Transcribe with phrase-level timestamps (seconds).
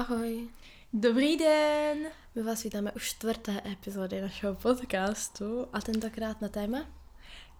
[0.00, 0.48] Ahoj.
[0.92, 1.98] Dobrý den.
[2.34, 6.78] My vás vítáme u čtvrté epizody našeho podcastu a tentokrát na téma?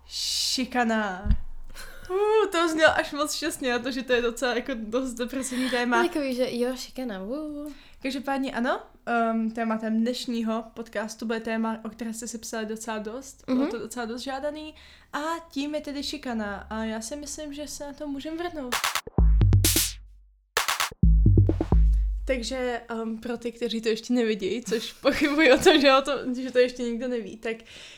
[0.06, 1.28] Šikana.
[2.10, 5.70] Uh, to znělo až moc šťastně na to, že to je docela jako dost depresivní
[5.70, 6.06] téma.
[6.06, 7.22] Takový, že jo, šikana.
[7.22, 7.72] Uh.
[8.02, 8.80] Každopádně ano,
[9.32, 13.44] um, tématem dnešního podcastu bude téma, o které jste si psali docela dost.
[13.46, 13.70] Bylo Mhm.
[13.70, 14.74] to docela dost žádaný.
[15.12, 15.18] A
[15.50, 16.66] tím je tedy šikana.
[16.70, 18.74] A já si myslím, že se na to můžeme vrhnout.
[22.26, 26.34] Takže um, pro ty, kteří to ještě nevidí, což pochybuji o tom, že, o to,
[26.42, 27.56] že to ještě nikdo neví, tak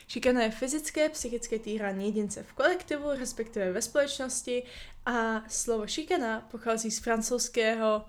[0.08, 4.62] šikana je fyzické, psychické týrání jedince v kolektivu, respektive ve společnosti
[5.06, 8.04] a slovo šikana pochází z francouzského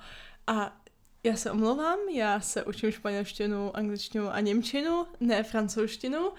[0.48, 0.82] a
[1.24, 6.32] já se omlouvám, já se učím španělštinu, angličtinu a němčinu, ne francouzštinu.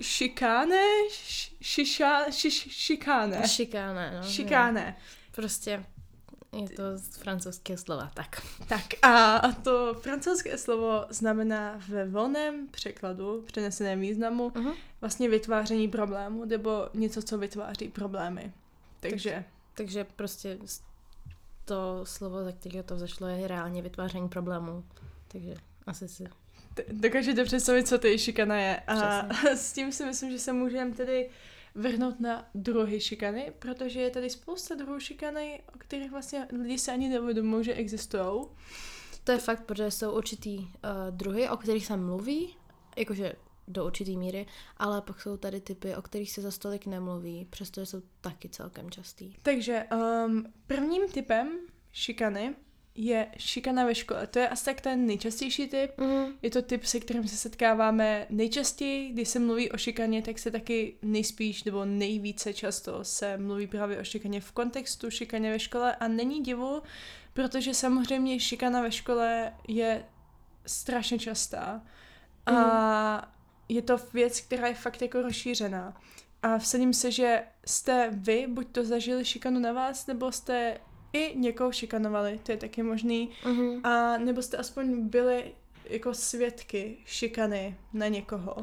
[0.00, 0.82] Šikáne?
[1.60, 3.48] Šiša, šiš, šikáne.
[3.48, 4.28] Šikána, no.
[4.28, 4.96] Šikáne.
[5.34, 5.84] Prostě
[6.52, 8.42] je to z francouzského slova, tak.
[8.68, 14.74] Tak a to francouzské slovo znamená ve volném překladu, přeneseném významu, Uh-huh.
[15.00, 18.52] vlastně vytváření problému, nebo něco, co vytváří problémy.
[19.00, 20.58] Takže, Takže prostě
[21.64, 24.84] to slovo, ze kterého to zašlo, je reálně vytváření problémů.
[25.28, 25.54] Takže
[25.86, 26.24] asi si...
[26.92, 28.76] dokážete představit, co to šikana je.
[28.86, 31.30] A s tím si myslím, že se můžeme tedy
[31.78, 36.92] vrhnout na druhy šikany, protože je tady spousta druhů šikany, o kterých vlastně lidi se
[36.92, 38.44] ani neuvědomují, že existují.
[39.24, 40.68] To je fakt, protože jsou určitý uh,
[41.10, 42.56] druhy, o kterých se mluví,
[42.96, 43.32] jakože
[43.68, 47.86] do určitý míry, ale pak jsou tady typy, o kterých se za stolik nemluví, přestože
[47.86, 49.34] jsou taky celkem častý.
[49.42, 49.84] Takže
[50.26, 51.58] um, prvním typem
[51.92, 52.54] šikany
[53.00, 54.26] je šikana ve škole.
[54.26, 55.98] To je asi tak ten nejčastější typ.
[55.98, 56.26] Mm.
[56.42, 59.08] Je to typ, se kterým se setkáváme nejčastěji.
[59.08, 63.98] Když se mluví o šikaně, tak se taky nejspíš nebo nejvíce často se mluví právě
[63.98, 66.82] o šikaně v kontextu šikaně ve škole a není divu,
[67.32, 70.04] protože samozřejmě šikana ve škole je
[70.66, 71.82] strašně častá
[72.46, 73.32] a
[73.68, 76.00] je to věc, která je fakt jako rozšířená.
[76.42, 80.80] A vsadím se, že jste vy buď to zažili šikanu na vás, nebo jste
[81.12, 83.80] i někoho šikanovali, to je taky možný, Mm-hmm.
[83.86, 85.52] a nebo jste aspoň byli
[85.84, 88.56] jako svědky šikany na někoho.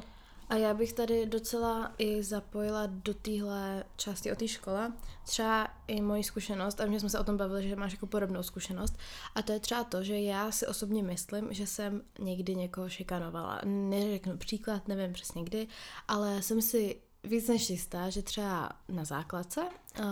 [0.50, 4.94] A já bych tady docela i zapojila do téhle části o té škole
[5.26, 8.44] třeba i moji zkušenost, a my jsme se o tom bavili, že máš jako podobnou
[8.44, 8.98] zkušenost,
[9.36, 13.62] a to je třeba to, že já si osobně myslím, že jsem někdy někoho šikanovala.
[13.66, 15.68] Neřeknu příklad, nevím přesně kdy,
[16.08, 19.62] ale jsem si víc než jistá, že třeba na základce,
[20.00, 20.06] uh,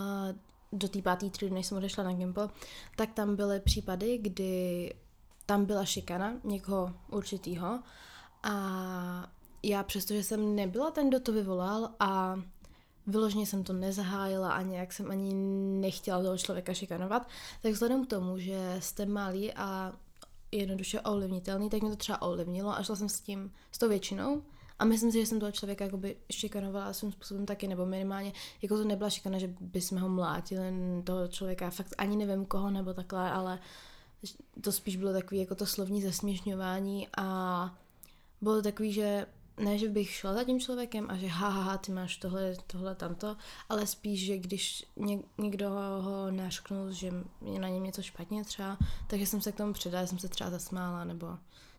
[0.74, 2.50] do té páté třídy, než jsem odešla na Gimple,
[2.96, 4.94] tak tam byly případy, kdy
[5.46, 7.80] tam byla šikana někoho určitýho
[8.44, 9.28] a
[9.64, 12.42] já přestože jsem nebyla ten, kdo to vyvolal a
[13.08, 15.34] vyloženě jsem to nezahájila a nějak jsem ani
[15.82, 17.28] nechtěla toho člověka šikanovat,
[17.62, 19.94] tak vzhledem k tomu, že jste malý a
[20.52, 24.44] jednoduše ovlivnitelný, tak mě to třeba ovlivnilo a šla jsem s tím, s tou většinou
[24.80, 28.78] a myslím si, že jsem toho člověka jakoby šikanovala svým způsobem taky, nebo minimálně, jako
[28.78, 30.64] to nebyla šikana, že bychom ho mlátili,
[31.04, 33.60] toho člověka, fakt ani nevím koho, nebo takhle, ale
[34.62, 37.78] to spíš bylo takový jako to slovní zesměšňování a
[38.42, 39.26] bylo to takový, že
[39.58, 42.56] ne, že bych šla za tím člověkem a že ha, ha, ha ty máš tohle,
[42.68, 43.36] tohle, tamto,
[43.70, 45.70] ale spíš, že když ně, někdo
[46.02, 47.12] ho našknul, že
[47.52, 50.50] je na něm něco špatně třeba, takže jsem se k tomu přidala, jsem se třeba
[50.50, 51.28] zasmála nebo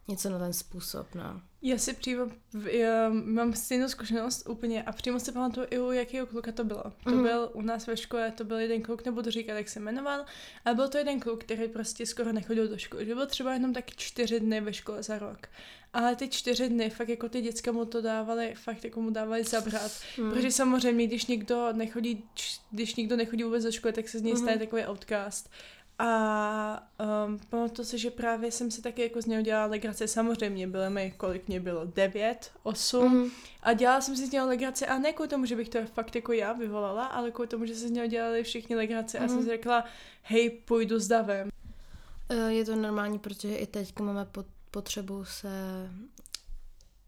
[0.08, 1.40] něco na ten způsob, no.
[1.62, 2.26] Já si přímo,
[2.70, 6.82] já mám stejnou zkušenost úplně a přímo si pamatuju i u jakého kluka to bylo.
[7.04, 7.22] To Mhm.
[7.22, 10.24] byl u nás ve škole, to byl jeden kluk, nebudu říkat, jak se jmenoval,
[10.64, 13.06] ale byl to jeden kluk, který prostě skoro nechodil do školy.
[13.06, 15.46] Že byl třeba jenom taky čtyři dny ve škole za rok.
[15.92, 19.44] Ale ty čtyři dny, fakt jako ty děcka mu to dávali, fakt jako mu dávali
[19.44, 19.92] zabrat.
[20.16, 20.30] Hmm.
[20.32, 22.24] Protože samozřejmě, když někdo nechodí,
[22.70, 24.60] když někdo nechodí vůbec do školy, tak se z něj stane Mhm.
[24.60, 25.50] takový outcast.
[25.98, 26.88] A
[27.26, 30.08] um, pamatuju si, že právě jsem si taky jako z něho dělala legraci.
[30.08, 33.04] Samozřejmě bylo mi, kolik mě bylo, devět, osm.
[33.04, 33.30] Mhm.
[33.62, 36.14] A dělala jsem si z něho legraci a ne kvůli tomu, že bych to fakt
[36.16, 39.18] jako já vyvolala, ale kvůli tomu, že se z něho dělali všichni legraci.
[39.18, 39.44] A jsem Mhm.
[39.44, 39.84] si řekla,
[40.22, 41.48] hej, půjdu s davem.
[42.28, 45.48] Eh, Je to normální, protože i teď máme pot- potřebu se,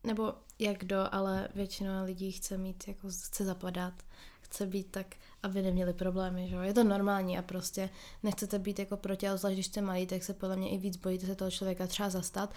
[0.05, 3.95] nebo jak kdo, ale většina lidí chce mít, jako chce zapadat,
[4.41, 5.07] chce být tak,
[5.47, 6.63] aby neměli problémy, že jo.
[6.63, 7.91] Je to normální a prostě
[8.23, 10.97] nechcete být jako proti, ale zvlášť když jste malý, tak se podle mě i víc
[10.97, 12.51] bojíte se toho člověka třeba zastat.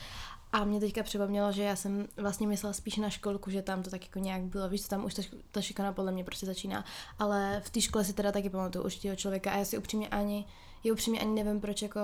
[0.51, 3.89] A mě teďka připomnělo, že já jsem vlastně myslela spíš na školku, že tam to
[3.89, 5.21] tak jako nějak bylo, víš, tam už ta,
[5.51, 6.85] ta šikana podle mě prostě začíná,
[7.19, 10.45] ale v té škole si teda taky pamatuju určitého člověka a já si upřímně ani,
[10.83, 11.99] já upřímně ani nevím, proč jako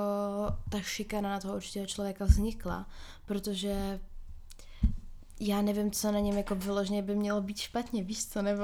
[0.70, 2.86] ta šikana na toho určitého člověka vznikla,
[3.26, 4.00] protože
[5.40, 8.64] já nevím, co na něm jako vyloženě by mělo být špatně, víš co, nebo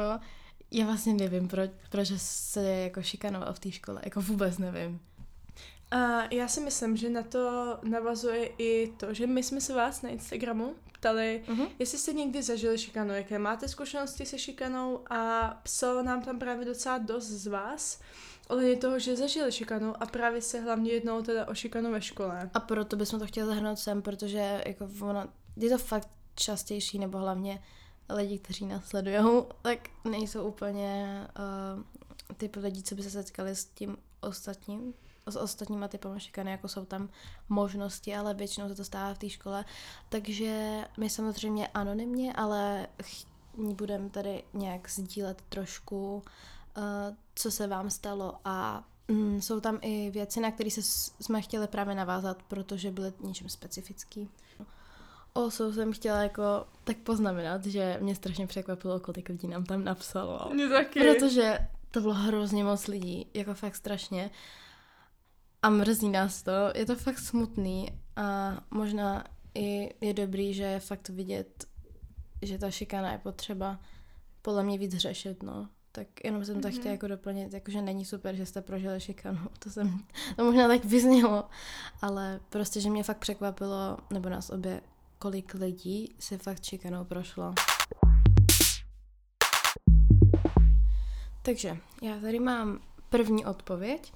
[0.71, 4.99] já vlastně nevím, proč, proč se jako šikanoval v té škole, jako vůbec nevím.
[5.91, 10.01] A já si myslím, že na to navazuje i to, že my jsme se vás
[10.01, 11.65] na Instagramu ptali, Mhm.
[11.79, 16.65] jestli jste někdy zažili šikanu, jaké máte zkušenosti se šikanou a psalo nám tam právě
[16.65, 17.99] docela dost z vás
[18.49, 22.49] ohledně toho, že zažili šikanu a právě se hlavně jednou teda o šikanu ve škole.
[22.53, 25.27] A proto bychom to chtěli zahrnout sem, protože jako ona,
[25.57, 27.61] je to fakt častější, nebo hlavně
[28.13, 31.27] lidi, kteří nás sledují, tak nejsou úplně
[31.77, 31.83] uh,
[32.37, 34.93] typ lidí, co by se setkali s tím ostatním,
[35.25, 37.09] s ostatníma typama šikany, jako jsou tam
[37.49, 39.65] možnosti, ale většinou se to stává v té škole.
[40.09, 42.87] Takže my samozřejmě anonymně, ale
[43.57, 46.15] budeme tady nějak sdílet trošku,
[46.77, 46.83] uh,
[47.35, 50.69] co se vám stalo a mm, jsou tam i věci, na které
[51.21, 54.29] jsme chtěli právě navázat, protože byly něčím specifický.
[55.33, 59.83] O jsou jsem chtěla jako tak poznamenat, že mě strašně překvapilo, kolik lidí nám tam
[59.83, 60.49] napsalo.
[60.53, 60.99] Mě taky.
[60.99, 61.59] Protože
[61.91, 64.31] to bylo hrozně moc lidí, jako fakt strašně.
[65.61, 69.23] A mrzí nás to, je to fakt smutný a možná
[69.55, 71.65] i je dobrý, že je fakt vidět,
[72.41, 73.79] že ta šikana je potřeba
[74.41, 75.69] podle mě víc řešit, no.
[75.91, 76.77] Tak jenom jsem to Mhm.
[76.77, 79.99] chtěla jako doplnit, jakože není super, že jste prožili šikanu, to jsem,
[80.35, 81.43] to možná tak vyznělo,
[82.01, 84.81] ale prostě, že mě fakt překvapilo, nebo nás obě,
[85.21, 87.53] kolik lidí si fakt šikanou prošlo.
[91.41, 92.79] Takže já tady mám
[93.09, 94.13] první odpověď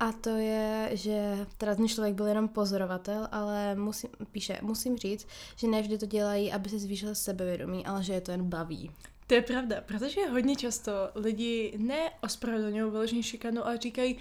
[0.00, 5.26] a to je, že teda ten člověk byl jenom pozorovatel, ale musím, píše, musím říct,
[5.56, 8.90] že ne vždy to dělají, aby se zvýšil sebevědomí, ale že je to jen baví.
[9.26, 14.16] To je pravda, protože hodně často lidi neospravedlňují vyloženě šikanu, ale říkají,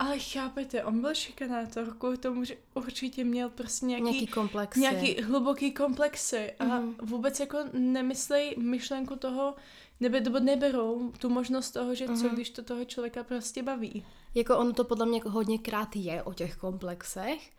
[0.00, 4.76] ale chápete, on byl šikanátor kvůli tomu, že určitě měl prostě nějaký, Nějaký komplex.
[4.76, 6.94] nějaký hluboký komplexy a Mhm.
[7.02, 9.54] vůbec jako nemyslej myšlenku toho,
[10.00, 12.28] nebo neberou tu možnost toho, že co Mhm.
[12.34, 14.06] když to toho člověka prostě baví.
[14.34, 17.50] Jako ono to podle mě hodněkrát je o těch komplexech,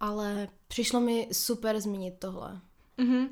[0.00, 2.60] ale přišlo mi super zmínit tohle.
[2.98, 3.28] Mhm.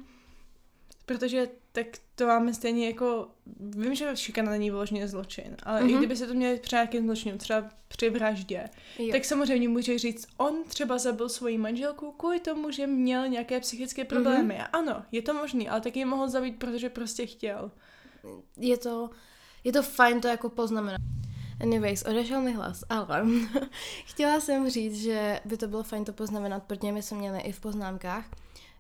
[1.11, 3.29] Protože tak to máme stejně jako,
[3.61, 5.91] vím, že šikana není vyloženě zločin, ale Mhm.
[5.91, 8.69] i kdyby se to měli při nějakým zločinu, třeba při vraždě,
[8.99, 9.09] Jo.
[9.13, 14.05] tak samozřejmě může říct, on třeba zabil svoji manželku kvůli tomu, že měl nějaké psychické
[14.05, 14.55] problémy.
[14.55, 14.63] Mhm.
[14.73, 17.71] A ano, je to možný, ale taky mohl zabít, protože prostě chtěl.
[18.57, 19.11] je to,
[19.65, 21.01] je to fajn to jako poznamenat.
[21.61, 23.27] Anyways, odešel mi hlas, ale
[24.07, 27.53] chtěla jsem říct, že by to bylo fajn to poznamenat, protože my jsme měli i
[27.53, 28.25] v poznámkách,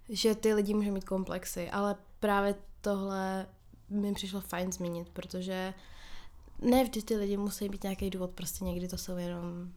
[0.09, 3.47] že ty lidi můžou mít komplexy, ale právě tohle
[3.89, 5.75] mi přišlo fajn zmínit, protože
[6.59, 9.73] ne vždy ty lidi musí být nějaký důvod, prostě někdy to jsou jenom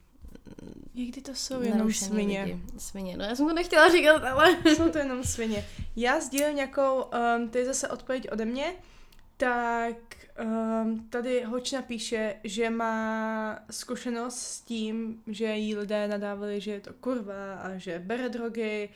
[0.94, 2.42] Někdy to jsou jenom svině.
[2.42, 2.60] Lidi.
[2.78, 4.56] Svině, no já jsem to nechtěla říkat, ale...
[4.76, 5.64] Jsou to jenom svině.
[5.96, 8.74] Já sdílím nějakou, um, to je zase odpověď ode mě,
[9.36, 9.96] tak
[10.44, 16.80] um, tady Hočna píše, že má zkušenost s tím, že jí lidé nadávali, že je
[16.80, 18.88] to kurva a že bere drogy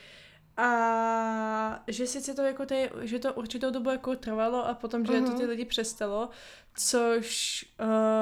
[0.58, 5.12] a že sice to jako tady, že to určitou dobu jako trvalo a potom, že
[5.20, 5.48] to ty Mhm.
[5.48, 6.28] lidi přestalo,
[6.74, 7.64] což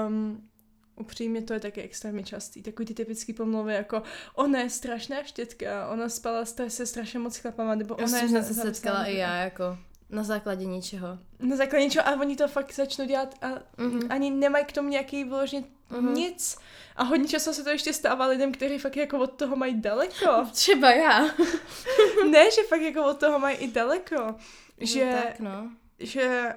[0.09, 0.49] um,
[0.97, 2.62] upřímně to je taky extrémně častý.
[2.62, 4.03] Takový ty typický pomluvy jako
[4.35, 8.43] ona je strašná štětka, ona spala se strašně moc chlapama, nebo Já ona je jsem
[8.43, 9.79] za- se setkala i já, jako
[10.11, 11.19] na základě ničeho.
[11.41, 13.47] Na základě něčeho a oni to fakt začnou dělat a
[13.83, 14.00] Mhm.
[14.11, 16.15] ani nemají k tomu nějaký vyloženě Mhm.
[16.15, 16.59] nic.
[16.96, 20.46] A hodně často se to ještě stává lidem, kteří fakt jako od toho mají daleko.
[20.52, 21.20] Třeba já.
[22.31, 24.35] ne, že fakt jako od toho mají i daleko.
[24.80, 25.71] Že, No, tak no.
[25.99, 26.54] že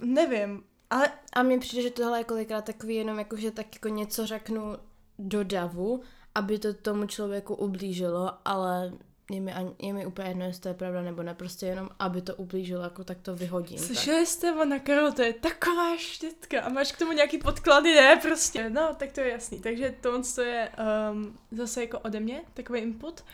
[0.00, 3.88] nevím, ale A mně přijde, že tohle je kolikrát takový jenom jako, že tak jako
[3.88, 4.76] něco řeknu
[5.18, 6.02] do davu,
[6.34, 8.92] aby to tomu člověku ublížilo, ale
[9.30, 11.88] je mi, ani, je mi úplně jedno, jestli to je pravda nebo ne, prostě jenom,
[11.98, 13.78] aby to ublížilo, jako tak to vyhodím.
[13.78, 13.86] Tak.
[13.86, 18.16] Slyšeli jste ona, Karol, to je taková štětka a máš k tomu nějaký podklady, ne,
[18.22, 18.70] prostě.
[18.70, 19.60] No, tak to je jasný.
[19.60, 20.70] Takže tohle to je
[21.12, 23.24] um, zase jako ode mě, takový input.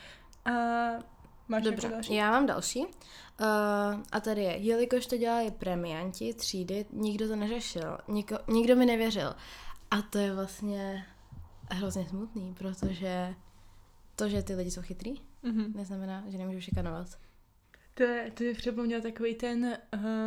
[0.44, 0.50] A
[1.48, 2.14] máš Dobře, další?
[2.14, 2.80] já mám další.
[2.80, 2.86] Uh,
[4.12, 9.34] a tady je, jelikož to dělali premianti třídy, nikdo to neřešil, Niko, nikdo mi nevěřil.
[9.90, 11.06] A to je vlastně
[11.70, 13.34] hrozně smutný, protože
[14.16, 15.72] to, že ty lidi jsou chytrý, Mhm.
[15.76, 17.08] neznamená, že nemůžou šikanovat.
[17.94, 19.78] To, je, to je připomněl takový ten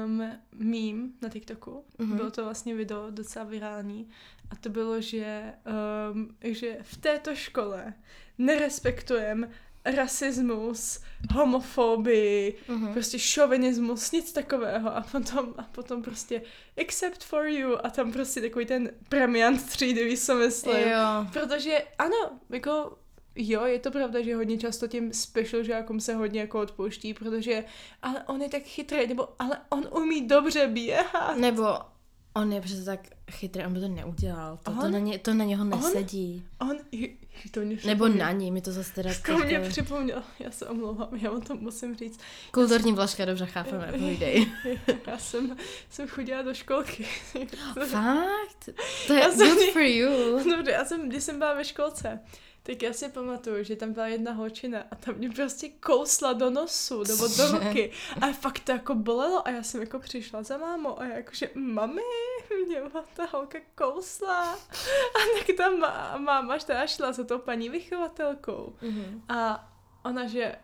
[0.06, 0.18] um,
[0.54, 1.84] meme na TikToku.
[1.98, 2.12] Mhm.
[2.12, 2.16] Mm-hmm.
[2.16, 4.10] Bylo to vlastně video docela virální.
[4.50, 5.54] A to bylo, že,
[6.14, 7.94] um, že v této škole
[8.38, 9.50] nerespektujeme
[9.86, 11.00] rasismus,
[11.34, 12.94] homofobii, Mhm.
[12.94, 14.96] prostě šovinismus, nic takového.
[14.96, 16.42] A potom, a potom prostě
[16.76, 17.78] except for you.
[17.86, 20.78] A tam prostě takový ten premiant třídy, víš, co myslím.
[20.88, 21.28] Jo.
[21.34, 22.98] Protože ano, jako
[23.38, 27.64] jo, je to pravda, že hodně často tím special žákům se hodně jako odpouští, protože
[28.02, 31.38] ale on je tak chytrý, nebo ale on umí dobře běhat.
[31.38, 31.78] Nebo
[32.38, 33.00] On je přece tak
[33.32, 34.60] chytrý, on by to neudělal.
[34.64, 34.92] To, to, On?
[34.92, 36.46] na, ně, to na něho nesedí.
[36.62, 37.08] On, je,
[37.52, 41.10] to mě Nebo na ní, mi to zase teda To mě připomněl, já se omlouvám,
[41.16, 42.20] já vám to musím říct.
[42.52, 44.48] Kulturní vložka, dobře chápeme, povídej.
[45.08, 45.58] Já jsem,
[45.90, 47.06] jsem chodila do školky.
[47.86, 48.70] Fakt?
[49.08, 50.10] To je Já jsem- good for you.
[50.56, 52.20] Dobře, já jsem, když jsem byla ve školce,
[52.68, 56.50] tak já si pamatuju, že tam byla jedna holčina a tam mě prostě kousla do
[56.50, 60.58] nosu nebo do ruky a fakt to jako bolelo a já jsem jako přišla za
[60.58, 62.02] mámou a já jakože mami,
[62.68, 62.82] mě
[63.16, 69.22] ta holka kousla a tak ta má, máma teda šla za tou paní vychovatelkou Mhm.
[69.30, 69.70] a
[70.04, 70.56] ona, že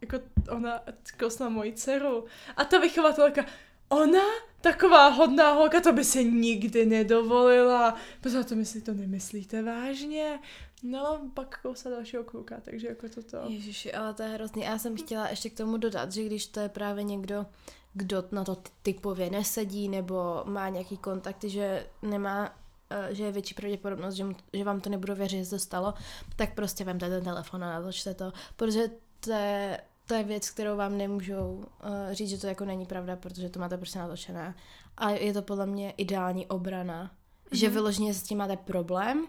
[0.00, 0.16] jako
[0.50, 0.80] ona
[1.18, 2.24] kousla moji dceru
[2.56, 3.44] a ta vychovatelka,
[3.88, 4.22] ona,
[4.60, 7.94] taková hodná holka, to by se nikdy nedovolila.
[8.20, 10.38] Pozor, to myslí, to nemyslíte vážně?
[10.82, 13.36] No, pak kousla dalšího kluka, takže jako toto.
[13.48, 14.66] Ježiši, ale to je hrozný.
[14.66, 17.46] A já jsem chtěla ještě k tomu dodat, že když to je právě někdo,
[17.94, 22.54] kdo na to typově nesedí nebo má nějaký kontakty, že nemá
[22.90, 25.58] eh, že je větší pravděpodobnost, že, mu, že vám to nebudu věřit, že se to
[25.58, 25.94] stalo,
[26.36, 30.76] tak prostě vemte ten telefon a natočte to, protože to je, to je věc, kterou
[30.76, 34.54] vám nemůžou uh, říct, že to jako není pravda, protože to máte prostě natočené.
[34.96, 37.56] A je to podle mě ideální obrana, mm-hmm.
[37.56, 37.74] že Mhm.
[37.74, 39.26] vyloženě s tím máte problém,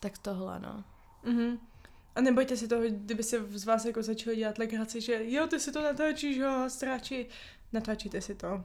[0.00, 0.84] tak tohle, no.
[1.24, 1.58] Mhm.
[2.14, 5.60] A nebojte si toho, kdyby se z vás jako začali dělat legraci, že jo, ty
[5.60, 7.26] si to natáčíš, jo, stráči.
[7.72, 8.64] Natáčíte si to.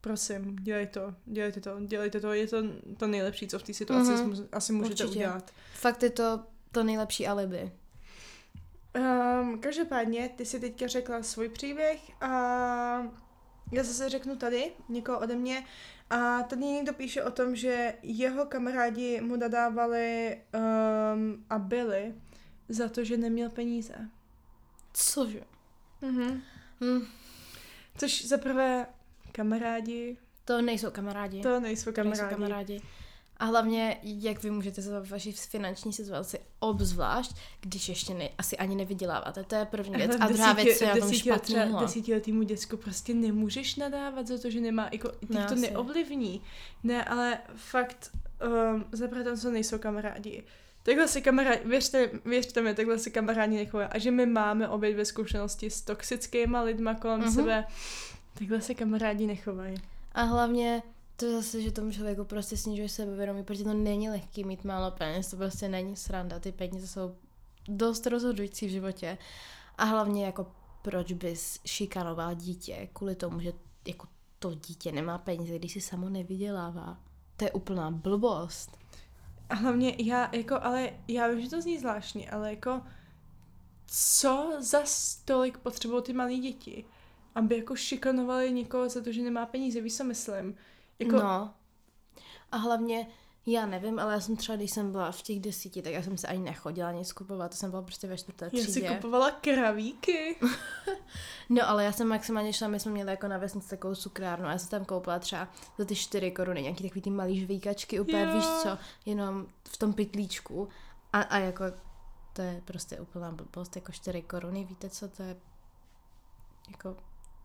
[0.00, 2.56] Prosím, dělejte to, dělejte to, dělejte to, je to
[2.96, 4.32] to nejlepší, co v té situaci Mhm.
[4.32, 4.48] mm-hmm.
[4.52, 5.18] asi můžete Určitě.
[5.18, 5.50] udělat.
[5.74, 6.40] Fakt je to
[6.72, 7.72] to nejlepší alibi.
[9.40, 12.28] Um, každopádně, ty si teďka řekla svůj příběh a
[13.72, 15.64] já zase řeknu tady, někoho ode mě.
[16.10, 20.36] A tady někdo píše o tom, že jeho kamarádi mu nadávali
[21.14, 22.14] um, a byli
[22.68, 23.94] za to, že neměl peníze.
[24.92, 25.40] Cože?
[26.02, 26.42] Mhm.
[26.84, 27.06] Hm,
[27.98, 28.86] Což za prvé
[29.32, 31.42] kamarádi, to nejsou kamarádi.
[31.42, 32.80] to nejsou To nejsou kamarádi.
[33.36, 38.76] A hlavně, jak vy můžete za vaši finanční situaci, obzvlášť, když ještě ne, asi ani
[38.76, 39.44] nevyděláváte.
[39.44, 40.16] To je první věc.
[40.20, 41.80] A druhá věc, co je na tom špatného.
[41.80, 45.60] Desítiletýmu děcku prostě nemůžeš nadávat za to, že nemá, jako, No, no, to asi.
[45.60, 46.42] neovlivní.
[46.82, 48.10] Ne, ale fakt,
[48.74, 50.44] um, zaprvé tam jsou nejsou kamarádi.
[50.82, 53.88] Takhle si kamarádi, věřte, věřte mi, takhle si kamarádi nechovají.
[53.92, 57.34] A že my máme obě dvě zkušenosti s toxickýma lidma kolem mm-hmm.
[57.34, 57.64] sebe,
[58.38, 59.76] takhle se kamarádi nechovají.
[60.12, 60.82] A hlavně
[61.16, 65.30] to zase, že tomu člověku prostě snižuje sebevědomí, protože to není lehký mít málo peněz,
[65.30, 67.16] to prostě není sranda, ty peníze jsou
[67.68, 69.18] dost rozhodující v životě.
[69.78, 70.46] A hlavně jako
[70.82, 73.52] proč bys šikanoval dítě kvůli tomu, že
[73.88, 74.06] jako
[74.38, 76.98] to dítě nemá peníze, když si samo nevydělává.
[77.36, 78.78] To je úplná blbost.
[79.48, 82.82] A hlavně já, jako, ale já vím, že to zní zvláštně, ale jako,
[83.86, 86.84] co za stolik potřebují ty malé děti,
[87.34, 90.56] aby jako šikanovali někoho za to, že nemá peníze, víš, co myslím?
[90.98, 91.54] Jako, No.
[92.52, 93.06] A hlavně,
[93.46, 96.18] já nevím, ale já jsem třeba, když jsem byla v těch desíti, tak já jsem
[96.18, 98.88] se ani nechodila nic kupovat, to jsem byla prostě ve čtvrté já si třídě.
[98.94, 100.36] kupovala kravíky.
[101.48, 104.50] No ale já jsem maximálně šla, my jsme měli jako na vesnici takovou cukrárnu a
[104.52, 105.48] já jsem tam koupila třeba
[105.78, 108.32] za ty 4 koruny nějaký takový ty malý žvíkačky, úplně Jo.
[108.34, 110.68] víš co, jenom v tom pytlíčku
[111.12, 111.64] a, a jako
[112.32, 115.36] to je prostě úplná blbost, jako 4 koruny, víte co, to je
[116.70, 116.96] jako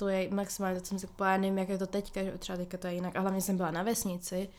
[0.02, 2.58] to je maximálně, to jsem si kupovala, já nevím, jak je to teďka, že třeba
[2.58, 4.50] teďka to je jinak, a hlavně jsem byla na vesnici,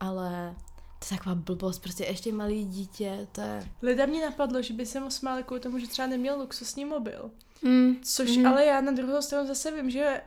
[0.00, 0.54] ale
[0.98, 3.68] to je taková blbost, prostě ještě malý dítě, to je...
[3.82, 7.30] Lida mě napadlo, že by se mu smáli kvůli tomu, že třeba neměl luxusní mobil.
[7.62, 8.46] Mm, Což mm.
[8.46, 10.20] ale já na druhou stranu zase vím, že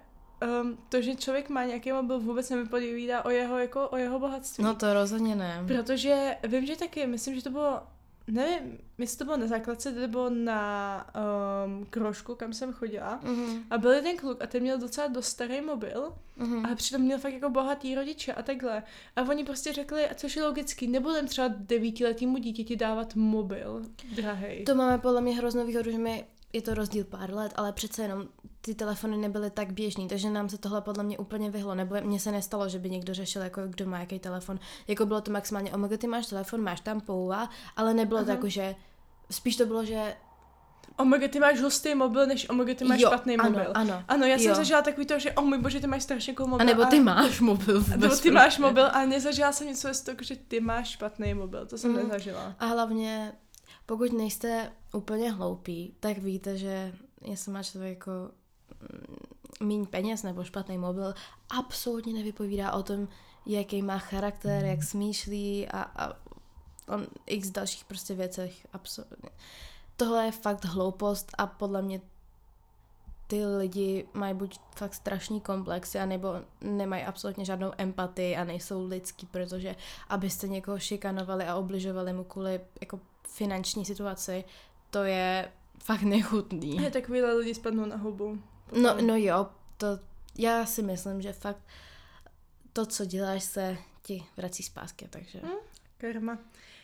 [0.62, 4.64] um, to, že člověk má nějaký mobil, vůbec nevypovídá o jeho, jako, o jeho bohatství.
[4.64, 5.64] No to rozhodně ne.
[5.68, 7.82] Protože vím, že taky, myslím, že to bylo,
[8.28, 11.06] nevím, jestli to bylo na základce nebo na
[11.66, 13.20] um, krošku, kam jsem chodila.
[13.24, 16.66] Mhm, A byl jeden kluk a ten měl docela dost starý mobil, mhm.
[16.66, 18.84] ale přitom měl fakt jako bohatý rodiče a takhle.
[19.16, 23.82] A oni prostě řekli, a což je logický, nebudem třeba devítiletýmu dítěti dávat mobil,
[24.16, 24.64] drahej.
[24.64, 28.02] To máme podle mě hroznou výhodu, že my je to rozdíl pár let, ale přece
[28.02, 28.28] jenom
[28.62, 31.76] ty telefony nebyly tak běžný, takže nám se tohle podle mě úplně vyhlo.
[31.76, 34.60] Nebo mně se nestalo, že by někdo řešil, jako kdo má jaký telefon.
[34.88, 38.34] Jako bylo to maximálně, omega, ty máš telefon, máš tam pouva, ale nebylo to Aha.
[38.34, 38.76] jako, že
[39.32, 40.16] spíš to bylo, že
[40.98, 43.72] Omega, ty máš hustý mobil, než Omega, ty máš jo, špatný ano, mobil.
[43.74, 44.04] ano.
[44.08, 44.56] Ano, já jsem Jo.
[44.56, 46.62] zažila takový to, že oh můj bože, ty máš strašně cool mobil.
[46.62, 48.62] A nebo ty máš mobil a, nebo ty máš prostě.
[48.62, 52.04] mobil a nezažila jsem něco z toho, že ty máš špatný mobil, to jsem Mhm.
[52.08, 52.56] nezažila.
[52.60, 53.32] A hlavně,
[53.86, 58.12] pokud nejste úplně hloupí, tak víte, že jestli má člověk jako
[58.82, 61.14] mm, míň peněz nebo špatný mobil,
[61.50, 63.08] absolutně nevypovídá o tom,
[63.46, 66.14] jaký má charakter, jak smýšlí a, a
[66.88, 68.68] on x dalších prostě věcech.
[68.74, 69.30] Absolutně.
[69.96, 72.02] Tohle je fakt hloupost a podle mě
[73.28, 76.28] ty lidi mají buď fakt strašný komplexy, anebo
[76.62, 79.76] nemají absolutně žádnou empatii a nejsou lidský, protože
[80.10, 83.00] abyste někoho šikanovali a obližovali mu kvůli jako
[83.34, 84.44] finanční situaci,
[84.90, 85.52] to je
[85.84, 86.76] fakt nechutný.
[86.78, 88.40] Je takovýhle lidi spadnou na hubu.
[88.82, 89.48] No, no jo,
[89.78, 89.88] to
[90.38, 91.62] já si myslím, že fakt
[92.74, 95.40] to, co děláš, se ti vrací zpátky, takže...
[95.40, 95.58] Hmm,
[95.98, 96.38] karma.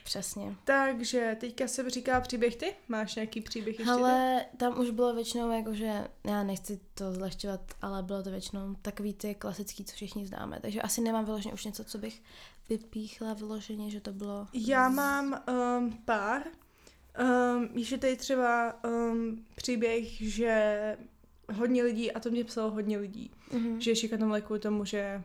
[0.08, 0.56] Přesně.
[0.64, 2.76] Takže teďka se říká příběh ty?
[2.88, 3.92] Máš nějaký příběh ještě?
[3.92, 9.14] Ale tam už bylo většinou jakože, já nechci to zlehčovat, ale bylo to většinou takový
[9.14, 10.60] ty klasický, co všichni známe.
[10.62, 12.22] Takže asi nemám vyloženě už něco, co bych
[12.70, 14.48] vypíchla vyloženě, že to bylo...
[14.54, 15.44] Já mám
[15.78, 16.42] um, pár.
[17.20, 20.98] Um, je tady třeba um, příběh, že
[21.54, 23.78] hodně lidí, a to mě psalo hodně lidí, mm-hmm.
[23.78, 25.24] že šikanovali kvůli tomu, že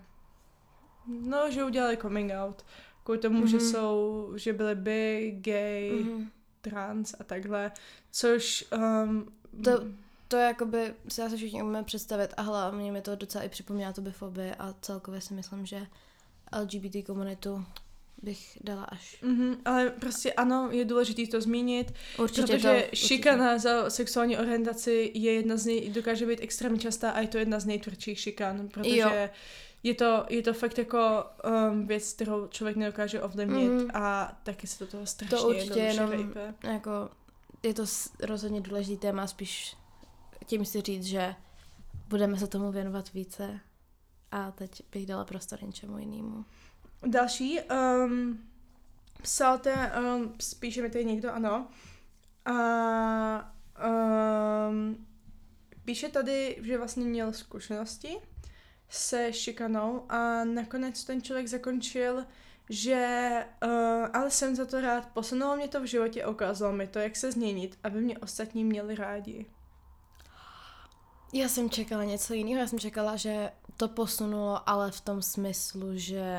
[1.07, 2.65] no, že udělali coming out.
[3.05, 3.51] Kvůli tomu, mm-hmm.
[3.51, 3.67] že mhm.
[3.67, 6.29] jsou, že byli by, gay, mm-hmm.
[6.61, 7.73] trans a takhle,
[8.11, 8.65] což...
[9.05, 9.33] Um,
[9.65, 9.85] to,
[10.29, 13.93] to je jakoby, se asi všichni umíme představit a hlavně mi to docela i připomíná
[13.93, 15.87] to bifobii a celkově si myslím, že
[16.61, 17.65] LGBT komunitu
[18.23, 19.23] bych dala až.
[19.23, 25.11] Mm-hmm, ale prostě ano, je důležité to zmínit, určitě protože to, šikana za sexuální orientaci
[25.15, 28.69] je jedna z nej, dokáže být extrémně častá a je to jedna z nejtvrdších šikan,
[28.69, 29.11] protože jo.
[29.83, 31.25] Je to, je to fakt jako
[31.71, 33.91] um, věc, kterou člověk nedokáže ovlivnit mm.
[33.95, 36.55] a taky se do toho strašně to určitě jenom, rejpe.
[36.63, 36.91] jako,
[37.63, 37.85] je to
[38.23, 39.77] rozhodně důležitý téma, spíš
[40.47, 41.35] tím si říct, že
[42.09, 43.61] budeme se tomu věnovat více
[44.31, 46.45] a teď bych dala prostor něčemu jinému.
[47.07, 48.39] Další, um,
[49.23, 51.69] psal ten, um, spíše mi tady někdo, ano.
[52.45, 53.55] A
[54.69, 55.07] um,
[55.85, 58.17] píše tady, že vlastně měl zkušenosti
[58.93, 62.25] se šikanou a nakonec ten člověk zakončil,
[62.71, 63.29] že
[63.65, 63.71] uh,
[64.13, 67.33] ale jsem za to rád, posunulo mě to v životě, ukázalo mi to, jak se
[67.33, 69.47] změnit, aby mě ostatní měli rádi.
[71.33, 75.89] Já jsem čekala něco jiného, já jsem čekala, že to posunulo, ale v tom smyslu,
[75.93, 76.35] že,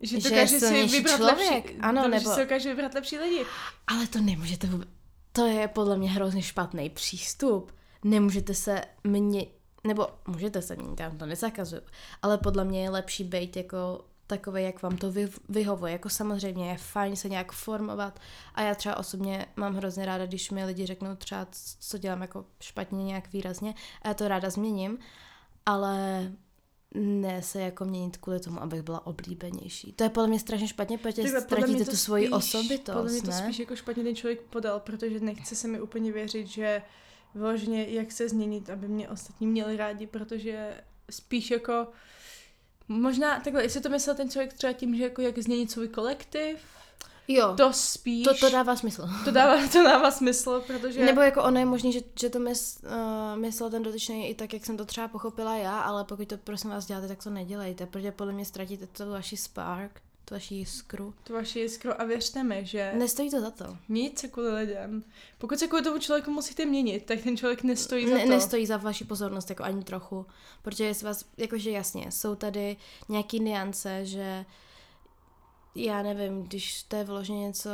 [0.00, 1.64] že, že je si vybrat člověk.
[1.64, 2.30] Lepší, ano, to, nebo...
[2.30, 3.44] Že si dokáže vybrat lepší lidi.
[3.86, 4.88] Ale to nemůžete vůbec...
[5.32, 7.72] To je podle mě hrozně špatný přístup.
[8.04, 9.46] Nemůžete se mě...
[9.86, 11.82] Nebo můžete se měnit, já to nezakazuju.
[12.22, 15.92] Ale podle mě je lepší být jako takové, jak vám to vy, vyhovuje.
[15.92, 18.20] Jako samozřejmě je fajn se nějak formovat
[18.54, 21.46] a já třeba osobně mám hrozně ráda, když mi lidi řeknou třeba,
[21.80, 24.98] co dělám jako špatně nějak výrazně a já to ráda změním,
[25.66, 26.32] ale
[26.94, 29.92] ne se jako měnit kvůli tomu, abych byla oblíbenější.
[29.92, 33.30] To je podle mě strašně špatně, protože Takhle, ztratíte tu svoji osobitost, Podle mě to
[33.30, 33.42] ne?
[33.42, 36.82] spíš jako špatně ten člověk podal, protože nechce se mi úplně věřit, že
[37.34, 41.86] vyloženě jak se změnit, aby mě ostatní měli rádi, protože spíš jako
[42.88, 46.58] možná takhle, jestli to myslel ten člověk třeba tím, že jako jak změnit svůj kolektiv,
[47.28, 47.54] Jo.
[47.56, 48.24] To spíš...
[48.24, 49.08] To, to dává smysl.
[49.24, 51.04] To dává, to dává smysl, protože...
[51.04, 54.52] Nebo jako ono je možné, že, že to mys, uh, myslel ten dotyčný i tak,
[54.52, 57.86] jak jsem to třeba pochopila já, ale pokud to prosím vás děláte, tak to nedělejte,
[57.86, 61.14] protože podle mě ztratíte to vaši spark, tu vaši jiskru.
[61.24, 62.92] Tu vaši jiskru a věřte mi, že...
[62.94, 63.76] Nestojí to za to.
[63.88, 65.04] Měnit se kvůli lidem.
[65.38, 68.28] Pokud se kvůli tomu člověku musíte měnit, tak ten člověk nestojí za ne, to.
[68.28, 70.26] Nestojí za vaši pozornost jako ani trochu.
[70.62, 72.76] Protože jestli vás, jakože jasně, jsou tady
[73.08, 74.44] nějaký niance, že
[75.74, 77.70] já nevím, když to je vloženě něco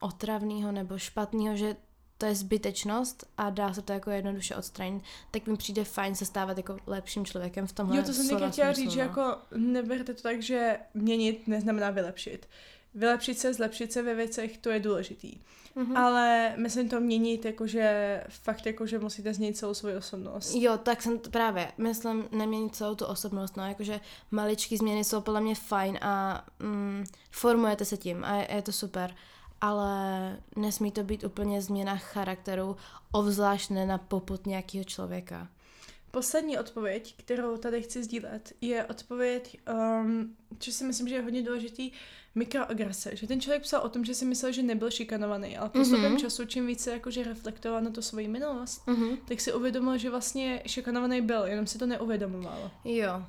[0.00, 1.76] otravného nebo špatného, že
[2.20, 6.26] to je zbytečnost a dá se to jako jednoduše odstranit, tak mi přijde fajn se
[6.26, 10.22] stávat jako lepším člověkem v tomhle Jo, to jsem chtěla říct, že jako neberte to
[10.22, 12.48] tak, že měnit neznamená vylepšit.
[12.94, 15.32] Vylepšit se, zlepšit se ve věcech, to je důležitý.
[15.76, 15.98] Mm-hmm.
[15.98, 20.54] Ale myslím to měnit, jakože fakt jakože musíte změnit celou svoji osobnost.
[20.54, 25.20] Jo, tak jsem to právě, myslím neměnit celou tu osobnost, no, jakože maličké změny jsou
[25.20, 29.14] podle mě fajn a mm, formujete se tím a je, je to super,
[29.60, 32.76] ale nesmí to být úplně změna charakteru,
[33.12, 35.48] obzvlášť ne na poput nějakého člověka.
[36.10, 39.60] Poslední odpověď, kterou tady chci sdílet, je odpověď,
[40.02, 41.92] um, co si myslím, že je hodně důležitý,
[42.34, 43.16] mikroagrese.
[43.16, 46.20] Že ten člověk psal o tom, že si myslel, že nebyl šikanovaný, ale postupem mm-hmm.
[46.20, 49.18] času, čím více jakože reflektoval na to svoji minulost, mm-hmm.
[49.24, 52.70] tak si uvědomil, že vlastně šikanovaný byl, jenom si to neuvědomoval.
[52.84, 53.24] Jo.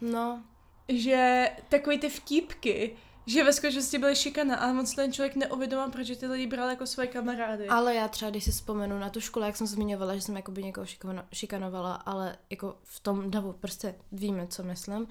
[0.00, 0.42] No.
[0.88, 6.06] Že takový ty vtípky, že ve skutečnosti byly šikana, ale moc ten člověk neuvědomil, proč
[6.16, 7.68] ty lidi brali jako své kamarády.
[7.68, 10.62] Ale já třeba, když si vzpomenu na tu školu, jak jsem zmiňovala, že jsem jakoby
[10.62, 10.86] někoho
[11.32, 15.06] šikanovala, ale jako v tom davu prostě víme, co myslím,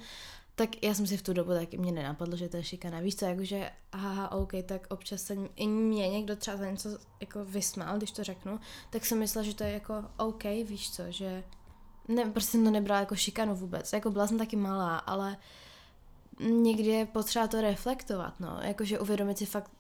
[0.56, 3.00] tak já jsem si v tu dobu taky mě nenapadlo, že to je šikana.
[3.00, 7.46] Víš co, jakože, aha, OK, tak občas se i mě někdo třeba za něco jako
[7.46, 11.44] vysmál, když to řeknu, tak jsem myslela, že to je jako OK, víš co, že
[12.08, 13.94] ne, prostě jsem to nebrala jako šikanu vůbec.
[13.94, 15.38] Jako byla jsem taky malá, ale
[16.40, 18.60] někdy je potřeba to reflektovat, no.
[18.62, 19.72] Jakože uvědomit si fakt,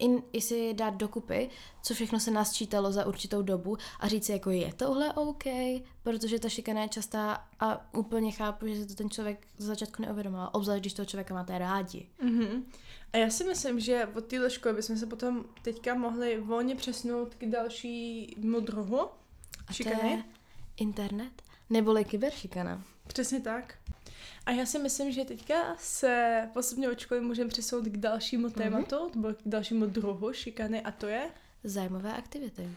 [0.00, 1.50] i, i si dát dokupy,
[1.82, 5.44] co všechno se nás čítalo za určitou dobu a říct si, jako je tohle OK,
[6.02, 10.02] protože ta šikana je častá a úplně chápu, že se to ten člověk z začátku
[10.02, 12.06] neuvědomoval, obzvlášť když toho člověka máte rádi.
[12.24, 12.62] Mm-hmm.
[13.12, 17.34] A já si myslím, že od téhle školy bychom se potom teďka mohli volně přesnout
[17.34, 19.00] k dalšímu druhu
[19.68, 20.24] A šikany.
[20.76, 22.82] internet, neboli kyberšikana.
[23.06, 23.74] Přesně tak.
[24.46, 28.54] A já si myslím, že teďka se postupně od školy můžeme přesunout k dalšímu Mhm.
[28.54, 29.14] tématu, mm-hmm.
[29.16, 31.30] nebo k dalšímu druhu šikany a to je...
[31.64, 32.68] Zájmové aktivity.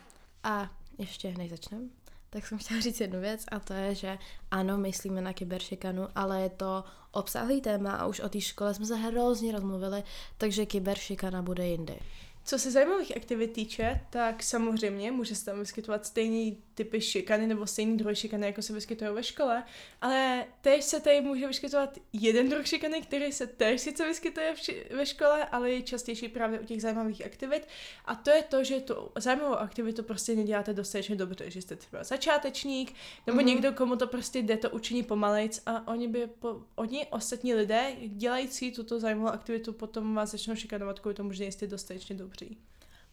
[0.44, 1.84] A ještě než začneme,
[2.30, 4.18] tak jsem chtěla říct jednu věc a to je, že
[4.52, 8.86] ano, myslíme na kyberšikanu, ale je to obsáhlý téma a už o té škole jsme
[8.86, 10.04] se hrozně rozmluvili,
[10.38, 12.00] takže kyberšikana bude jindy.
[12.50, 17.68] Co se zajímavých aktivit týče, tak samozřejmě může se tam vyskytovat stejný typy šikany nebo
[17.68, 19.64] stejný druh šikany, jako se vyskytují ve škole,
[20.02, 24.96] ale též se tady může vyskytovat jeden druh šikany, který se též sice vyskytuje ši-
[24.96, 27.68] ve škole, ale je častější právě u těch zajímavých aktivit
[28.06, 32.04] a to je to, že tu zajímavou aktivitu prostě neděláte dostatečně dobře, že jste třeba
[32.04, 32.94] začátečník
[33.28, 33.46] nebo Mhm.
[33.46, 33.50] mm-hmm.
[33.50, 37.92] někdo, komu to prostě jde to učení pomalejc a oni by, po, oni ostatní lidé,
[38.08, 42.58] dělající tuto zajímavou aktivitu, potom vás začnou šikanovat kvůli tomu, že nejste dostatečně dobří.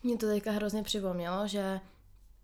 [0.03, 1.81] Mě to teďka hrozně připomnělo, že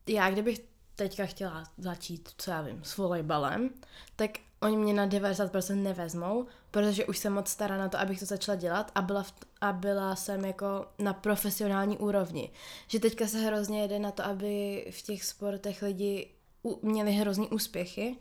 [0.07, 0.59] já kdybych
[0.97, 3.71] teďka chtěla začít, co já vím, s volejbalem,
[4.17, 8.27] tak oni mě na 90% nevezmou, protože už jsem moc stará na to, abych to
[8.27, 12.51] začala dělat a byla, v, a byla jsem jako na profesionální úrovni.
[12.89, 16.31] Že teďka se hrozně jede na to, aby v těch sportech lidi
[16.63, 18.17] u, měli hrozný úspěchy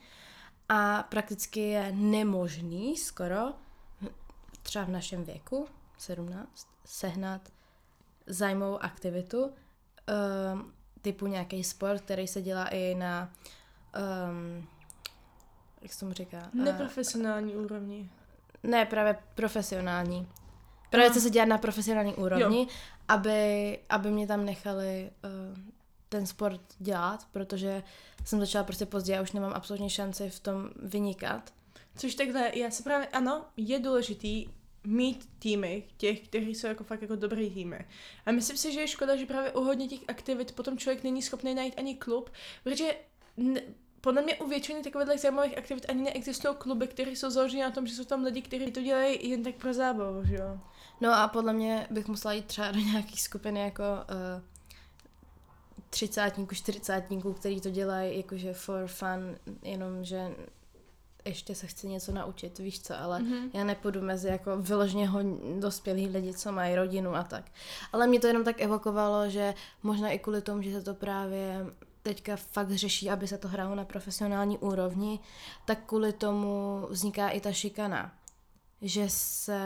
[0.69, 3.53] a prakticky je nemožný skoro,
[4.61, 5.67] třeba v našem věku,
[5.97, 7.41] 17, sehnat
[8.29, 13.29] zájmovou aktivitu, um, typu nějaký sport, který se dělá i na,
[14.29, 14.67] um,
[15.81, 16.37] jak se tomu říká?
[16.37, 18.09] Eh, Neprofesionální úrovni.
[18.63, 20.27] ne, právě profesionální.
[20.89, 22.67] Právě co se dělá na profesionální úrovni,
[23.07, 25.57] aby, aby mě tam nechali uh,
[26.09, 27.83] ten sport dělat, protože
[28.25, 31.53] jsem začala prostě pozdě a už nemám absolutně šanci v tom vynikat.
[31.95, 34.47] Což takhle, já se právě, ano, je důležitý
[34.83, 37.85] mít týmy těch, kteří jsou jako fakt jako dobrý týmy.
[38.25, 41.21] A myslím si, že je škoda, že právě u hodně těch aktivit potom člověk není
[41.21, 42.29] schopný najít ani klub,
[42.63, 42.95] protože
[43.37, 43.61] ne,
[44.01, 47.87] podle mě u většiny takových zajímavých aktivit ani neexistují kluby, které jsou založeny na tom,
[47.87, 50.59] že jsou tam lidi, kteří to dělají jen tak pro zábavu, že jo.
[51.01, 54.43] No a podle mě bych musela jít třeba do nějaký skupiny jako uh,
[55.89, 60.35] třicátníků, čtyřicátníků, který to dělají jakože for fun, jenom že
[61.25, 63.49] ještě se chci něco naučit, víš co, ale Mhm.
[63.53, 67.43] já nepůjdu mezi jako vyloženě hodně dospělý lidi, co mají rodinu a tak.
[67.93, 69.53] Ale mě to jenom tak evokovalo, že
[69.83, 71.65] možná i kvůli tomu, že se to právě
[72.03, 75.19] teďka fakt řeší, aby se to hrálo na profesionální úrovni,
[75.65, 78.11] tak kvůli tomu vzniká i ta šikana.
[78.81, 79.59] Že se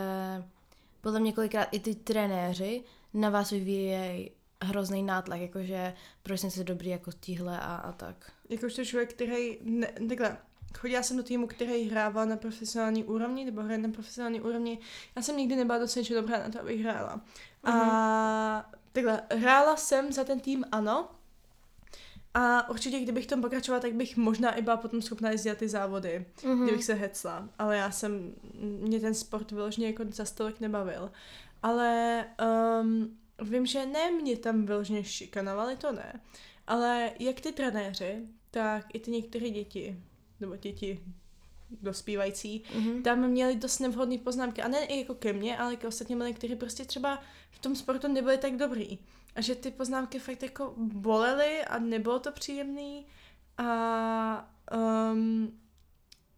[1.02, 6.90] podle mě kolikrát i ty trenéři na vás vyvíjejí hrozný nátlak, jakože proč jsem dobrý
[6.90, 8.32] jako tíhle a, a tak.
[8.50, 10.38] Jakožto člověk, který, ne, takhle,
[10.78, 14.80] chodila jsem do týmu, který hrával na profesionální úrovni, nebo hraje na profesionální úrovni.
[15.16, 17.22] Já jsem nikdy nebyla dostatečně dobrá na to, abych hrála.
[17.64, 17.80] Mhm.
[17.82, 21.10] A takhle, hrála jsem za ten tým, ano.
[22.34, 26.26] A určitě, kdybych tom pokračovala, tak bych možná i byla potom schopná jezdit ty závody,
[26.46, 26.64] Mhm.
[26.64, 27.50] kdybych se hecla.
[27.60, 31.12] Ale já jsem, mě ten sport vyloženě jako za stolik nebavil.
[31.64, 32.26] Ale
[32.82, 36.20] um, vím, že ne mě tam vyloženě šikanovali, to ne.
[36.68, 40.00] Ale jak ty trenéři, tak i ty některé děti,
[40.46, 41.00] nebo děti
[41.82, 43.04] dospívající, Mhm.
[43.04, 44.62] tam měli dost nevhodné poznámky.
[44.62, 47.76] A ne i jako ke mně, ale k ostatním lidem, kteří prostě třeba v tom
[47.76, 49.00] sportu nebyli tak dobrý.
[49.36, 53.06] A že ty poznámky fakt jako bolely a nebylo to příjemný.
[53.58, 54.52] A
[55.14, 55.60] um,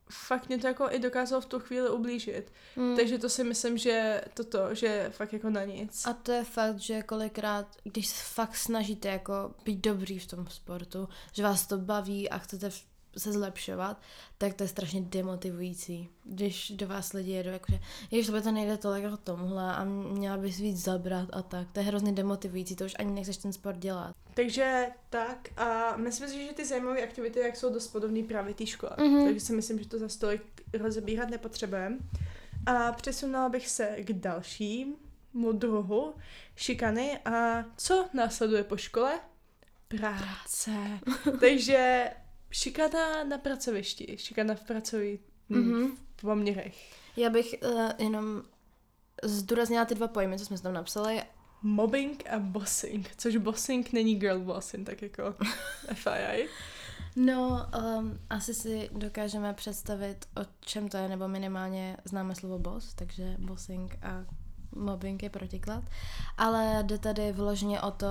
[0.10, 2.52] fakt mě to jako i dokázalo v tu chvíli ublížit.
[2.76, 2.96] Mm.
[2.96, 6.06] Takže to si myslím, že toto, že fakt jako na nic.
[6.08, 9.34] A to je fakt, že kolikrát, když se fakt snažíte jako
[9.66, 12.84] být dobrý v tom sportu, že vás to baví a chcete v-
[13.18, 14.02] se zlepšovat,
[14.38, 16.10] tak to je strašně demotivující.
[16.24, 17.80] Když do vás lidi jedou, jakože,
[18.12, 21.72] jež to nejde tolik jako tomuhle a měla bys víc zabrat a tak.
[21.72, 24.16] To je hrozně demotivující, to už ani nechceš ten sport dělat.
[24.34, 28.66] Takže tak a myslím si, že ty zajímavé aktivity jak jsou dost podobné právě té
[28.66, 28.92] škole.
[29.00, 29.26] Mhm.
[29.26, 30.42] Takže si myslím, že to za stolik
[30.74, 31.98] rozebírat nepotřebujeme.
[32.66, 36.14] A přesunula bych se k dalšímu druhu
[36.56, 39.20] šikany a co následuje po škole?
[39.88, 40.72] Práce.
[41.40, 42.10] Takže
[42.56, 45.88] šikana na pracovišti, šikana v pracovní Mhm.
[46.18, 46.94] v poměrech.
[47.18, 48.44] Já bych uh, jenom
[49.24, 51.24] zdůraznila ty dva pojmy, co jsme tam napsali.
[51.62, 55.36] Mobbing a bossing, což bossing není girl bossing, tak jako
[55.94, 56.50] FII.
[57.16, 62.94] No, um, asi si dokážeme představit, o čem to je, nebo minimálně známe slovo boss,
[62.94, 64.26] takže bossing a
[64.76, 65.84] mobbing je protiklad,
[66.38, 68.08] ale jde tady vložně o to,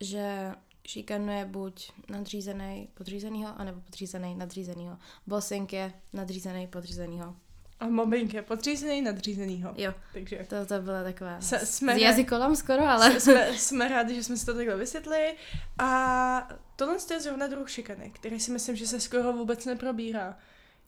[0.00, 0.52] že
[0.88, 4.98] šikanuje buď nadřízený podřízenýho, anebo podřízený nadřízenýho.
[5.26, 7.36] Bossing je nadřízený podřízenýho.
[7.80, 9.74] A mobbing je podřízený nadřízenýho.
[9.76, 13.20] Jo, Takže to, to byla taková Se- s jsme- jazykolem skoro, ale...
[13.20, 15.34] jsme, jsme rádi, že jsme si to takhle vysvětlili.
[15.78, 20.38] A tohle je zrovna druh šikany, který si myslím, že se skoro vůbec neprobírá.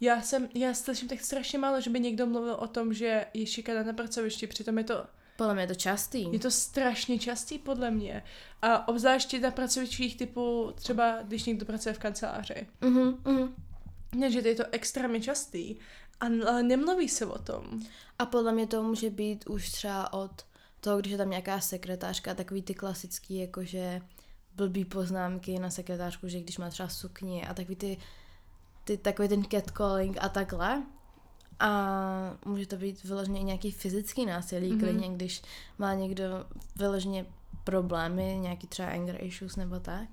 [0.00, 3.46] Já jsem, já slyším tak strašně málo, že by někdo mluvil o tom, že je
[3.46, 5.06] šikana na pracovišti, přitom je to,
[5.40, 6.33] Podle mě je to častý.
[6.33, 8.22] je to strašně častý podle mě.
[8.62, 12.66] A obzvláště na pracovištích typu třeba, když někdo pracuje v kanceláři.
[12.81, 13.55] Mhm, mhm.
[14.14, 15.76] Ne, že to je to extrémně častý,
[16.20, 17.81] a- ale nemluví se o tom.
[18.18, 20.31] A podle mě to může být už třeba od
[20.81, 24.00] toho, když je tam nějaká sekretářka, takový ty klasický, jakože
[24.57, 27.98] blbý poznámky na sekretářku, že když má třeba sukni a takový ty,
[28.85, 30.83] ty takový ten catcalling a takhle.
[31.61, 34.79] A může to být vyloženě i nějaký fyzický násilí, Mhm.
[34.79, 34.85] mm-hmm.
[34.85, 35.42] klidně, když
[35.79, 36.25] má někdo
[36.77, 37.27] vyloženě
[37.64, 40.09] problémy, nějaký třeba anger issues nebo tak.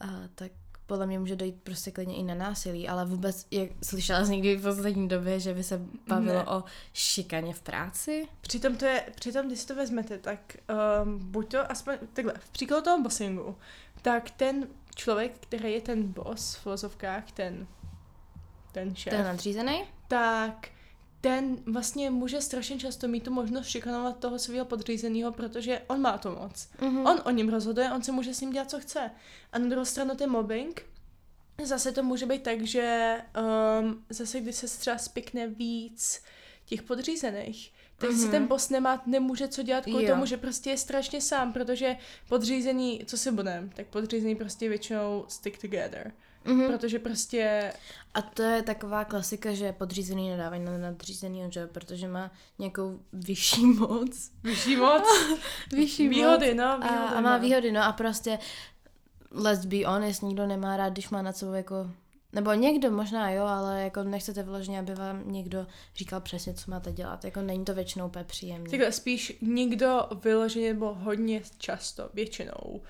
[0.00, 0.52] A tak
[0.86, 4.56] podle mě může dojít prostě klidně i na násilí, ale vůbec, jak slyšela jsi někdy
[4.56, 6.46] v poslední době, že by se bavilo Ne.
[6.46, 8.28] o šikaně v práci?
[8.40, 10.56] Přitom, to je, přitom když si to vezmete, tak
[11.04, 13.56] um, buď to aspoň takhle, v příkladu toho bossingu,
[14.02, 17.66] tak ten člověk, který je ten boss v vozovkách, ten,
[18.74, 19.82] ten šéf, Ten nadřízený?
[20.08, 20.68] tak
[21.20, 26.18] ten vlastně může strašně často mít tu možnost šikanovat toho svého podřízeného, protože on má
[26.18, 26.68] to moc.
[26.80, 27.06] Mhm.
[27.06, 29.10] On o něm rozhoduje, on se může s ním dělat, co chce.
[29.52, 30.82] A na druhou stranu ten mobbing,
[31.64, 33.16] zase to může být tak, že
[33.80, 36.22] um, zase když se třeba spikne víc
[36.66, 38.16] těch podřízených, tak mm-hmm.
[38.18, 38.30] si Mhm.
[38.30, 40.10] ten boss nemá, nemůže co dělat kvůli Jo.
[40.10, 41.96] tomu, že prostě je strašně sám, protože
[42.28, 46.12] podřízený, co si budem, tak podřízený prostě většinou stick together.
[46.44, 46.66] Mhm.
[46.66, 47.72] Protože prostě,
[48.14, 51.66] A to je taková klasika, že podřízený nedávají na nadřízený, že?
[51.66, 54.30] protože má nějakou vyšší moc.
[54.42, 55.04] vyšší moc,
[55.72, 56.56] Vyšší výhody, moc.
[56.56, 57.42] no, A, výhody, a má no.
[57.42, 58.38] výhody, no a prostě
[59.30, 61.90] let's be honest, nikdo nemá rád, když má nad sebou jako
[62.32, 66.92] nebo někdo možná jo, ale jako nechcete vložně, aby vám někdo říkal přesně, co máte
[66.92, 67.24] dělat.
[67.24, 68.70] Jako není to většinou úplně příjemné.
[68.70, 72.82] Takhle spíš někdo vyloženě nebo hodně často, většinou,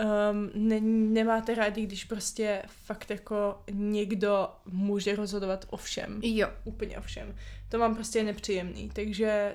[0.00, 0.80] um, ne,
[1.14, 6.20] nemáte rádi, když prostě fakt jako někdo může rozhodovat o všem.
[6.22, 6.48] Jo.
[6.64, 7.36] Úplně o všem.
[7.68, 9.54] To mám prostě nepříjemný, takže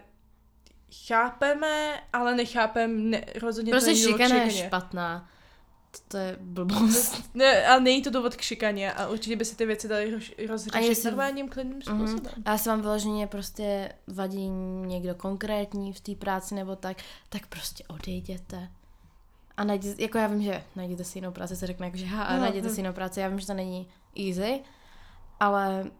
[1.08, 5.30] chápeme, ale nechápem, ne, rozhodně Prostě to není šikana je špatná.
[6.08, 7.36] To, je blbost.
[7.36, 10.24] Ne, a není to důvod k šikaně a určitě by se ty věci daly roz,
[10.50, 12.08] rozřešit jestli- normálním klidným Mhm.
[12.08, 12.34] způsobem.
[12.46, 14.48] A jestli vám vyloženě prostě vadí
[14.86, 16.98] někdo konkrétní v té práci nebo tak,
[17.30, 18.70] tak prostě odejděte.
[19.58, 22.24] A najděte, jako já vím, že najděte si jinou práci, se řekne, jako, že ha,
[22.24, 22.72] a No, najděte hm.
[22.72, 23.88] si jinou práci, já vím, že to není
[24.28, 24.62] easy,
[25.40, 25.92] ale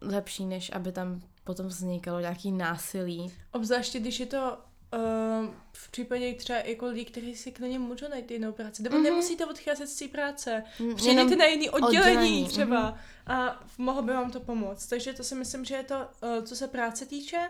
[0.00, 3.32] lepší, než aby tam potom vznikalo nějaký násilí.
[3.52, 4.58] Obzvláště, když je to
[4.94, 8.82] uh, v případě třeba jako lidí, kteří si klidně můžou najít jinou práci.
[8.82, 9.04] Nebo Mhm.
[9.04, 9.10] mm-hmm.
[9.10, 10.64] nemusíte odcházet z té práce.
[10.80, 12.98] Mm, Přijdete na jiný oddělení, oddělení, třeba mhm.
[13.26, 14.86] a mohlo by vám to pomoct.
[14.86, 17.48] Takže to si myslím, že je to, uh, co se práce týče.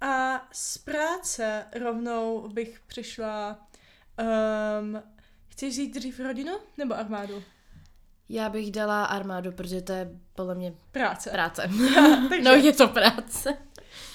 [0.00, 3.65] A z práce rovnou bych přišla...
[4.80, 5.02] Um,
[5.48, 7.42] chceš říct dřív rodinu nebo armádu?
[8.28, 11.30] Já bych dala armádu, protože to je podle mě Práce.
[11.30, 11.62] práce.
[12.28, 13.58] Takže, no je to práce.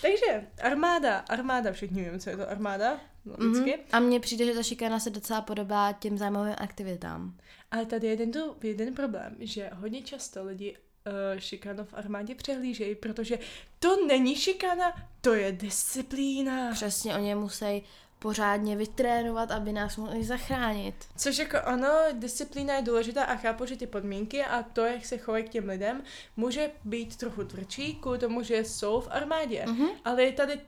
[0.01, 3.71] takže armáda, armáda, všichni víme, co je to armáda, logicky.
[3.71, 3.85] Mhm.
[3.91, 7.37] A mně přijde, že ta šikana se docela podobá těm zájmovým aktivitám.
[7.71, 12.35] Ale tady je jeden, tu, jeden problém, že hodně často lidi uh, šikanu v armádě
[12.35, 13.39] přehlížejí, protože
[13.79, 16.71] to není šikana, to je disciplína.
[16.71, 17.83] Přesně, oni musí
[18.21, 20.95] pořádně vytrénovat, aby nás mohli zachránit.
[21.17, 25.17] Což jako ano, disciplína je důležitá a chápu, že ty podmínky a to, jak se
[25.17, 26.03] chovají k těm lidem,
[26.37, 29.65] může být trochu tvrdší kvůli tomu, že jsou v armádě.
[29.67, 29.87] Mhm.
[30.05, 30.59] Ale je tady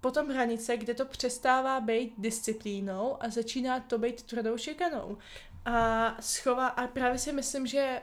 [0.00, 5.18] potom hranice, kde to přestává být disciplínou a začíná to být tvrdou šikanou.
[5.64, 8.02] A schová, a právě si myslím, že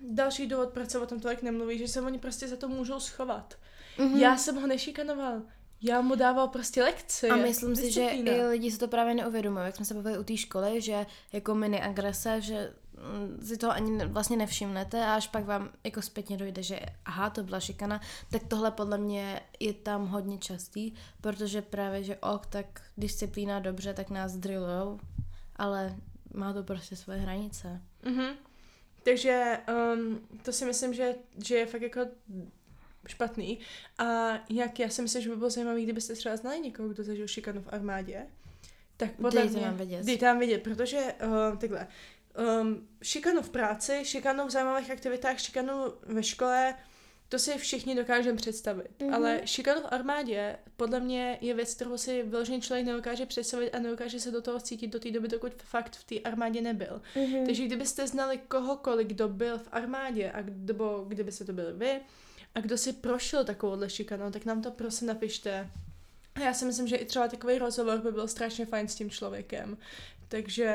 [0.00, 3.00] další důvod, proč se o tom tolik nemluví, že se oni prostě za to můžou
[3.00, 3.54] schovat.
[3.98, 4.18] Mhm.
[4.18, 5.42] Já jsem ho nešikanoval.
[5.82, 7.28] Já mu dával prostě lekce.
[7.28, 10.24] A myslím si, že i lidi si to právě neuvědomují, jak jsme se bavili u
[10.24, 15.28] té školy, že jako mini agrese, že mm, si toho ani vlastně nevšimnete a až
[15.28, 19.72] pak vám jako zpětně dojde, že aha, to byla šikana, tak tohle podle mě je
[19.72, 25.00] tam hodně častý, protože právě, že ok, tak disciplína dobře, tak nás drillujou,
[25.56, 25.96] ale
[26.34, 27.80] má to prostě svoje hranice.
[28.02, 28.34] Mhm.
[29.02, 29.58] Takže
[29.94, 31.14] um, to si myslím, že,
[31.44, 32.00] že je fakt jako
[33.06, 33.58] špatný.
[33.98, 37.28] A jak já si myslím, že by bylo zajímavé, kdybyste třeba znali někoho, kdo zažil
[37.28, 38.26] šikanu v armádě,
[38.96, 39.66] tak podle Dejte mě...
[39.66, 40.06] nám vědět.
[40.06, 41.86] Dejte nám vědět, protože uh, takhle,
[42.60, 46.74] um, šikanu v práci, šikanu v zájmových aktivitách, šikanu ve škole,
[47.28, 48.90] to si všichni dokážeme představit.
[48.98, 49.14] Mm-hmm.
[49.14, 53.78] Ale šikana v armádě podle mě je věc, kterou si vyložený člověk nedokáže představit a
[53.78, 57.02] nedokáže se do toho cítit do té doby, dokud fakt v té armádě nebyl.
[57.14, 57.46] Mm-hmm.
[57.46, 62.00] Takže kdybyste znali kohokoliv, kdo byl v armádě, a nebo kdybyste to byli vy,
[62.54, 65.70] a kdo si prošel takovouhle šikanou, tak nám to prosím napište.
[66.44, 69.76] Já si myslím, že i třeba takový rozhovor by byl strašně fajn s tím člověkem.
[70.28, 70.70] Takže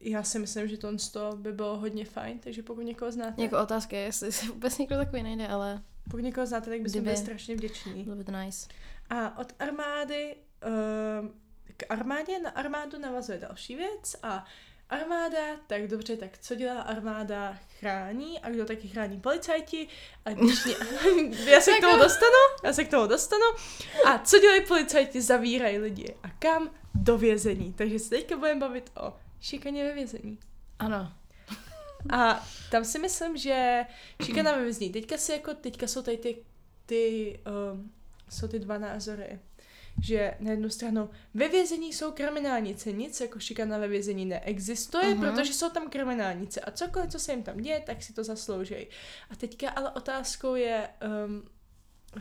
[0.00, 0.76] já si myslím, že
[1.12, 3.42] to by bylo hodně fajn, takže pokud někoho znáte.
[3.42, 5.82] Jako otázka je, jestli se vůbec někdo takový nejde, ale...
[6.04, 8.04] Pokud někoho znáte, tak bychom byli strašně vděční.
[8.04, 8.68] Bylo by to nice.
[9.10, 10.36] A od armády
[11.22, 11.28] uh,
[11.76, 14.44] k armádě na armádu navazuje další věc a
[14.90, 17.58] armáda, tak dobře, tak co dělá armáda?
[17.80, 19.88] Chrání a kdo taky chrání policajti
[20.24, 20.74] a když mě,
[21.52, 23.44] já se k tomu dostanu, já se k tomu dostanu
[24.06, 25.22] a co dělají policajti?
[25.22, 26.70] Zavírají lidi a kam?
[26.94, 27.72] Do vězení.
[27.72, 30.38] Takže se teďka budeme bavit o šikaně ve vězení.
[30.78, 31.12] Ano.
[32.10, 33.86] A tam si myslím, že
[34.24, 34.90] šikana ve vězení.
[34.92, 36.44] Teďka si jako, teďka jsou tady ty,
[36.86, 37.40] ty
[37.72, 37.92] um,
[38.30, 39.38] jsou ty dva názory
[40.02, 45.20] že na jednu stranu ve vězení jsou kriminálnice, nic jako šikana ve vězení neexistuje, uh-huh.
[45.20, 48.86] protože jsou tam kriminálnice a cokoliv, co se jim tam děje, tak si to zasloužejí.
[49.30, 50.88] A teďka ale otázkou je,
[51.26, 51.48] um,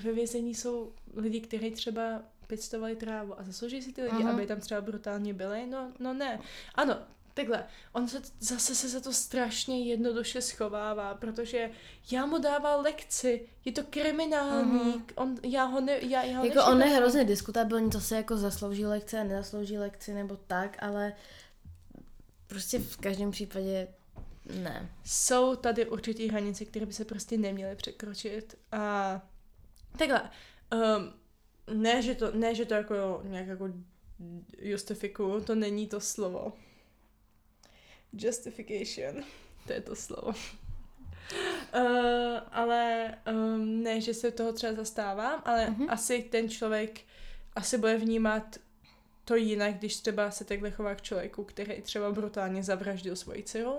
[0.04, 4.34] ve vězení jsou lidi, kteří třeba pěstovali trávu a zaslouží si ty lidi, uh-huh.
[4.34, 5.68] aby tam třeba brutálně byli?
[5.68, 6.40] No, no ne.
[6.76, 6.98] Ano,
[7.38, 11.70] Takhle, on se zase se za to strašně jednoduše schovává, protože
[12.12, 15.22] já mu dával lekci, je to kriminálník, uh-huh.
[15.22, 18.38] on, já ho ne, já, já ho Jako on je hrozně diskutabilní, to se jako
[18.38, 21.14] zaslouží lekce a nezaslouží lekci nebo tak, ale
[22.48, 23.88] prostě v každém případě
[24.46, 24.90] ne.
[25.06, 29.22] Jsou tady určitě hranice, které by se prostě neměly překročit a
[29.98, 30.30] takhle,
[30.74, 31.14] um,
[31.82, 33.70] ne, že to, ne, že to jako nějak jako
[34.58, 36.54] justifikuju, to není to slovo
[38.14, 39.24] Justification.
[39.68, 40.28] To je to slovo.
[40.28, 40.34] Uh,
[42.52, 45.86] ale um, ne, že se toho třeba zastávám, ale uh-huh.
[45.90, 47.00] asi ten člověk
[47.56, 48.58] asi bude vnímat
[49.28, 53.74] to jinak, když třeba se takhle chová k člověku, který třeba brutálně zavraždil svoji dceru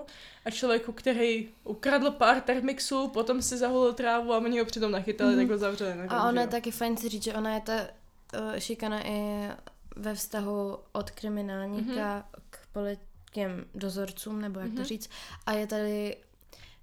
[0.45, 5.33] a člověku, který ukradl pár termixů, potom si zaholil trávu a oni ho přitom nachytali,
[5.33, 5.37] mm-hmm.
[5.37, 5.95] tak ho zavřeli.
[5.95, 9.49] Na a ona je taky fajn si říct, že ona je ta uh, šikana i
[9.95, 12.41] ve vztahu od kriminálníka mm-hmm.
[12.49, 12.99] k polit
[13.31, 14.73] těm dozorcům, nebo jak mm-hmm.
[14.73, 14.87] to mhm.
[14.87, 15.09] říct.
[15.45, 16.17] A je tady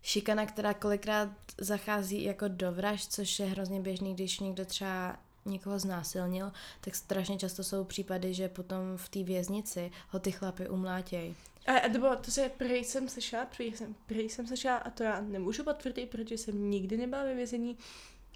[0.03, 1.29] šikana, která kolikrát
[1.59, 7.39] zachází jako do vražd, což je hrozně běžný, když někdo třeba někoho znásilnil, tak strašně
[7.39, 11.37] často jsou případy, že potom v té věznici ho ty chlapy umlátějí.
[11.67, 15.21] A, nebo to se prej jsem slyšela, prej jsem, prej jsem slyšela, a to já
[15.21, 17.79] nemůžu potvrdit, protože jsem nikdy nebyla ve vězení,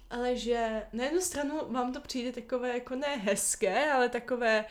[0.09, 4.65] ale že na jednu stranu vám to přijde takové jako ne hezké, ale takové,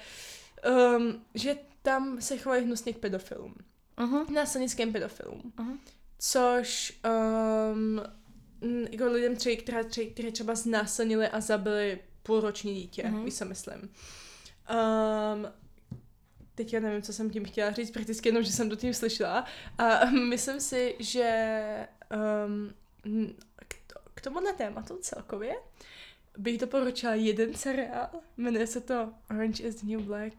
[0.97, 3.55] um, že tam se chovají hnusně k pedofilům.
[3.99, 4.31] Uh-huh.
[4.31, 5.53] Násilnickým pedofilům.
[5.59, 5.79] Uh-huh.
[6.19, 7.01] Což
[7.73, 8.03] um,
[8.91, 13.25] jako lidem, tři, které, tři, které třeba znásilnili a zabili půlroční dítě, uh-huh.
[13.25, 13.81] víš, co myslím.
[13.81, 15.49] Um,
[16.55, 19.45] teď já nevím, co jsem tím chtěla říct, prakticky jenom, že jsem to tím slyšela.
[19.79, 21.89] A myslím si, že
[22.47, 22.75] um,
[23.69, 23.75] k,
[24.15, 25.55] k tomuhle tématu celkově
[26.39, 30.35] bych doporučila jeden seriál, jmenuje se to Orange is the New Black.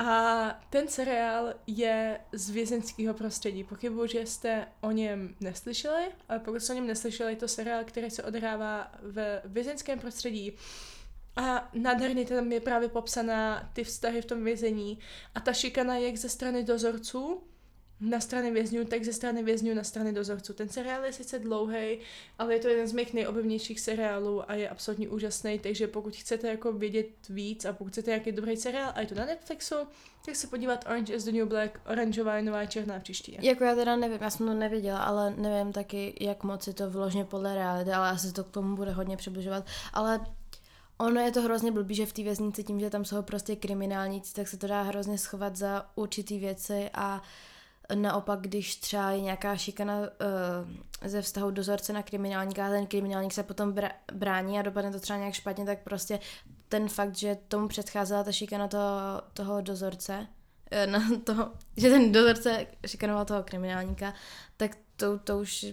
[0.00, 3.64] A ten seriál je z vězenského prostředí.
[3.64, 7.84] Pochybuji, že jste o něm neslyšeli, ale pokud jste o něm neslyšeli, je to seriál,
[7.84, 10.52] který se odehrává v vězenském prostředí.
[11.36, 14.98] A nádherně tam je právě popsaná ty vztahy v tom vězení
[15.34, 17.42] a ta šikana jak ze strany dozorců,
[18.00, 20.52] na straně vězňů, tak ze strany vězňů na straně dozorců.
[20.52, 21.98] Ten seriál je sice dlouhý,
[22.38, 26.48] ale je to jeden z mých nejoblíbenějších seriálů a je absolutně úžasný, takže pokud chcete
[26.48, 29.74] jako vědět víc a pokud chcete nějaký dobrý seriál a je to na Netflixu,
[30.26, 33.38] tak se podívat Orange is the New Black, oranžová je nová černá příští.
[33.40, 36.90] Jako já teda nevím, já jsem to nevěděla, ale nevím taky, jak moc je to
[36.90, 40.20] vložně podle reality, ale asi to k tomu bude hodně přibližovat, ale
[41.00, 44.34] Ono je to hrozně blbý, že v té věznici tím, že tam jsou prostě kriminálníci,
[44.34, 47.22] tak se to dá hrozně schovat za určitý věci a
[47.94, 50.06] Naopak, když třeba je nějaká šikana uh,
[51.08, 55.00] ze vztahu dozorce na kriminálníka a ten kriminálník se potom br- brání a dopadne to
[55.00, 56.18] třeba nějak špatně, tak prostě
[56.68, 60.26] ten fakt, že tomu předcházela ta šikana toho, toho dozorce,
[60.86, 64.14] uh, na toho, že ten dozorce šikanoval toho kriminálníka,
[64.56, 65.66] tak to, to už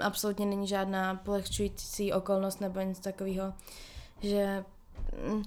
[0.00, 3.54] absolutně není žádná polehčující okolnost nebo nic takového,
[4.20, 4.64] že
[5.26, 5.44] um,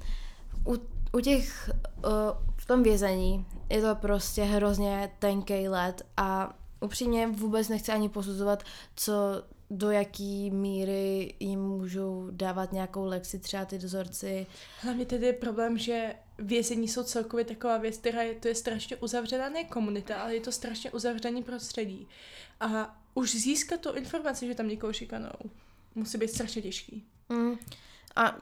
[0.67, 0.77] u,
[1.11, 7.69] u těch, uh, v tom vězení je to prostě hrozně tenký let a upřímně vůbec
[7.69, 8.63] nechci ani posuzovat,
[8.95, 9.13] co
[9.69, 14.47] do jaký míry jim můžou dávat nějakou lekci třeba ty dozorci.
[14.81, 18.97] Hlavně tedy je problém, že vězení jsou celkově taková věc, která je, to je strašně
[18.97, 22.07] uzavřená ne komunita, ale je to strašně uzavřený prostředí.
[22.59, 25.51] A už získat tu informaci, že tam někoho šikanou,
[25.95, 27.05] musí být strašně těžký.
[27.29, 27.55] Mm.
[28.15, 28.37] A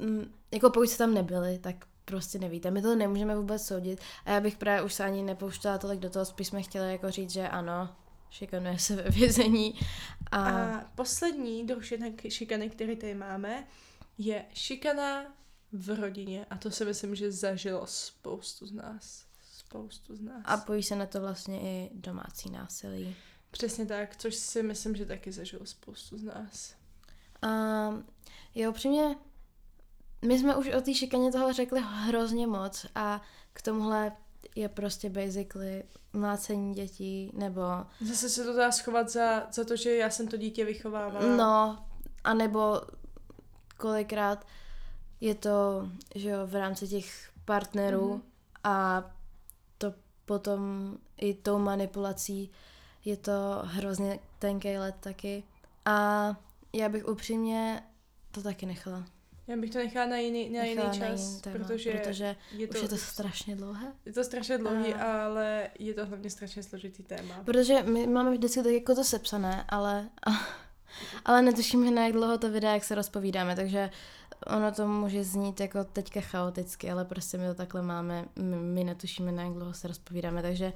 [0.00, 1.76] mm, jako pokud jste tam nebyli, tak
[2.08, 2.70] prostě nevíte.
[2.70, 4.00] My to nemůžeme vůbec soudit.
[4.24, 7.10] A já bych právě už se ani nepouštěla tolik do toho, spíš jsme chtěli jako
[7.10, 7.96] říct, že ano,
[8.30, 9.74] šikanuje se ve vězení.
[10.30, 11.82] A, a poslední druh
[12.28, 13.66] šikany, který tady máme,
[14.18, 15.24] je šikana
[15.72, 16.46] v rodině.
[16.50, 19.24] A to si myslím, že zažilo spoustu z nás.
[19.52, 20.42] Spoustu z nás.
[20.44, 23.16] A pojí se na to vlastně i domácí násilí.
[23.50, 26.74] Přesně tak, což si myslím, že taky zažilo spoustu z nás.
[27.42, 28.04] Um,
[28.54, 29.16] jo, upřímně,
[30.24, 34.12] my jsme už o té šikaně toho řekli hrozně moc a k tomuhle
[34.56, 37.62] je prostě basically mlácení dětí, nebo...
[38.00, 41.36] Zase se to dá schovat za, za to, že já jsem to dítě vychovávala.
[41.36, 41.84] No,
[42.24, 42.80] a nebo
[43.76, 44.46] kolikrát
[45.20, 48.22] je to, že jo, v rámci těch partnerů mm-hmm.
[48.64, 49.04] a
[49.78, 49.94] to
[50.24, 52.50] potom i tou manipulací
[53.04, 55.44] je to hrozně tenký let taky.
[55.84, 56.36] A
[56.72, 57.82] já bych upřímně
[58.30, 59.04] to taky nechala.
[59.48, 62.68] Já bych to nechala na jiný, na jiný čas, na jiný téma, protože, protože je
[62.68, 63.92] to, už je to strašně dlouhé.
[64.06, 65.24] Je to strašně dlouhé, a...
[65.24, 67.42] ale je to hlavně strašně složitý téma.
[67.44, 70.08] Protože my máme vždycky tak jako to sepsané, ale,
[71.24, 73.90] ale netušíme na jak dlouho to vydá, jak se rozpovídáme, takže
[74.46, 78.84] ono to může znít jako teďka chaoticky, ale prostě my to takhle máme, my, my
[78.84, 80.72] netušíme na jak dlouho se rozpovídáme, takže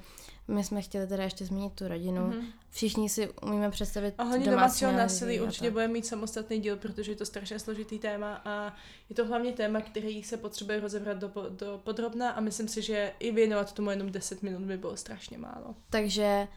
[0.48, 2.30] my jsme chtěli teda ještě zmínit tu rodinu.
[2.30, 2.44] Mm-hmm.
[2.70, 7.16] Všichni si umíme představit A hlavně domácího násilí určitě bude mít samostatný díl, protože je
[7.16, 8.76] to strašně složitý téma a
[9.08, 13.12] je to hlavně téma, který se potřebuje rozebrat do, do podrobna a myslím si, že
[13.18, 15.74] i věnovat tomu jenom 10 minut by bylo strašně málo.
[15.90, 16.48] Takže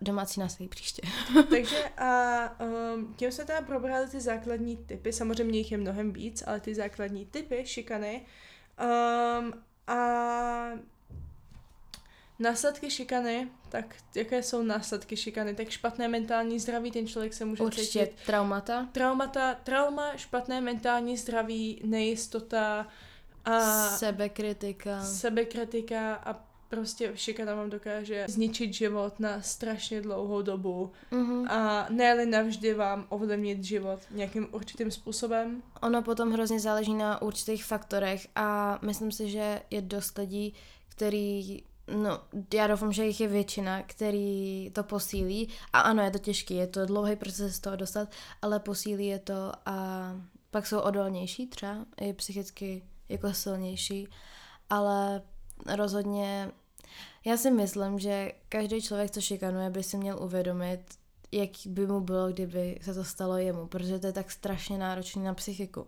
[0.00, 1.02] domácí násilí příště.
[1.50, 2.40] Takže a
[2.94, 6.74] um, tím jsme teda probrali ty základní typy, samozřejmě jich je mnohem víc, ale ty
[6.74, 8.26] základní typy šikany.
[9.40, 9.52] Um,
[9.86, 9.98] a
[12.40, 15.54] Následky šikany, tak jaké jsou následky šikany?
[15.54, 18.26] Tak špatné mentální zdraví, ten člověk se může Určitě cítit.
[18.26, 18.88] traumata.
[18.92, 22.86] Traumata, trauma, špatné mentální zdraví, nejistota
[23.44, 23.86] a...
[23.88, 25.04] Sebekritika.
[25.04, 31.50] Sebekritika a prostě šikana vám dokáže zničit život na strašně dlouhou dobu mm-hmm.
[31.50, 35.62] a ne navždy vám ovlivnit život nějakým určitým způsobem.
[35.82, 40.54] Ono potom hrozně záleží na určitých faktorech a myslím si, že je dost lidí,
[40.88, 41.62] který
[42.02, 42.20] No,
[42.54, 45.48] já doufám, že jich je většina, který to posílí.
[45.72, 48.08] A ano, je to těžké, je to dlouhý proces z toho dostat,
[48.42, 50.12] ale posílí je to a
[50.50, 54.08] pak jsou odolnější třeba, i psychicky jako silnější.
[54.70, 55.22] Ale
[55.66, 56.50] rozhodně
[57.24, 60.80] já si myslím, že každý člověk, co šikanuje, by si měl uvědomit,
[61.32, 65.22] jak by mu bylo, kdyby se to stalo jemu, protože to je tak strašně náročné
[65.22, 65.86] na psychiku.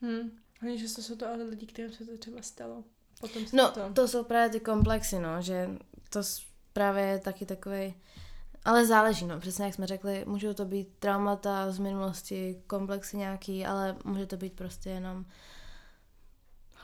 [0.00, 0.38] Hmm.
[0.60, 2.84] Hlavně, že to jsou to ale lidi, kterým se to třeba stalo.
[3.20, 3.92] Potom no, to...
[3.92, 5.70] to jsou právě ty komplexy, no, že
[6.10, 6.20] to
[6.72, 7.94] právě je taky takový.
[8.64, 13.66] Ale záleží, no, přesně jak jsme řekli, můžou to být traumata z minulosti, komplexy nějaký,
[13.66, 15.24] ale může to být prostě jenom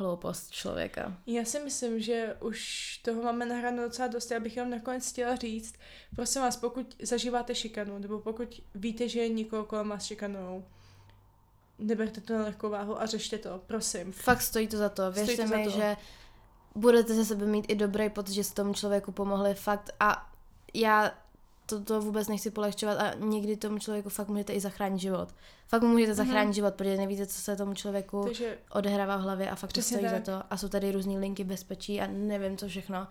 [0.01, 1.17] hloupost člověka.
[1.27, 4.31] Já si myslím, že už toho máme nahráno docela dost.
[4.31, 5.75] Já bych jenom nakonec chtěla říct,
[6.17, 10.65] prosím vás, pokud zažíváte šikanu, nebo pokud víte, že někoho kolem vás šikanou,
[11.79, 14.13] neberte to na lehkou váhu a řešte to, prosím.
[14.13, 15.13] Fakt stojí to za to.
[15.13, 15.71] Věřte mi, to.
[15.71, 15.97] že
[16.75, 20.31] budete ze sebe mít i dobrý pocit, že s tomu člověku pomohli fakt a
[20.75, 21.13] já
[21.71, 25.35] to, to vůbec nechci polehčovat a někdy tomu člověku fakt můžete i zachránit život.
[25.69, 26.15] Fakt mu můžete mm-hmm.
[26.15, 29.83] zachránit život, protože nevíte, co se tomu člověku Takže, odehrává v hlavě a fakt to
[29.83, 30.11] stojí tak.
[30.11, 30.45] za to.
[30.51, 33.09] A jsou tady různé linky bezpečí a nevím co všechno.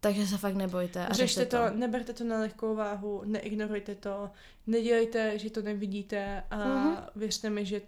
[0.00, 1.06] Takže se fakt nebojte.
[1.06, 4.30] A Řešte to, to, neberte to na lehkou váhu, neignorujte to,
[4.66, 7.04] nedělejte, že to nevidíte a mm-hmm.
[7.16, 7.80] věřte mi, že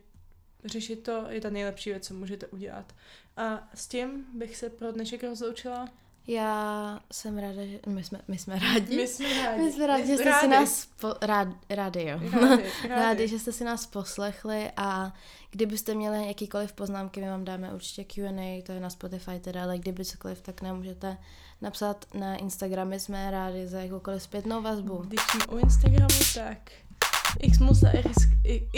[0.64, 2.92] řešit to je ta nejlepší věc, co můžete udělat.
[3.36, 5.88] A s tím bych se pro dnešek rozloučila.
[6.26, 8.96] Já jsem ráda, že my jsme, my jsme rádi.
[8.96, 9.62] My jsme rádi.
[9.62, 10.40] My jsme rádi, že jste rádi.
[10.40, 12.18] si nás po, rád, rádi, jo.
[12.18, 12.88] Rádi, rádi.
[12.88, 15.14] rádi, že jste si nás poslechli a
[15.50, 19.78] kdybyste měli jakýkoliv poznámky, my vám dáme určitě Q&A, to je na Spotify teda, ale
[19.78, 21.16] kdyby cokoliv, tak nám můžete
[21.60, 24.96] napsat na Instagramy, jsme rádi za jakoukoliv zpětnou vazbu.
[24.96, 26.70] Když jsme u Instagramu, tak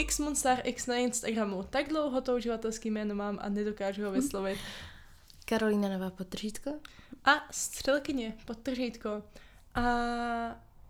[0.07, 1.63] Xmonstar X na Instagramu.
[1.63, 4.59] Tak dlouho to uživatelský jméno mám a nedokážu ho vyslovit.
[5.45, 6.71] Karolína Nová podtržítko.
[7.27, 9.23] A střelkyně podtržítko.
[9.75, 9.83] A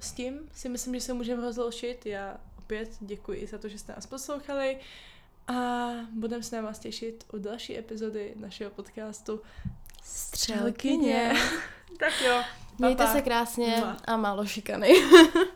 [0.01, 2.07] s tím si myslím, že se můžeme rozloučit.
[2.07, 4.79] Já opět děkuji za to, že jste nás poslouchali
[5.49, 9.41] a budeme se na vás těšit u další epizody našeho podcastu
[10.03, 11.33] Střelkyně.
[11.99, 12.43] tak jo.
[12.79, 14.89] Mějte se krásně a málo šikany.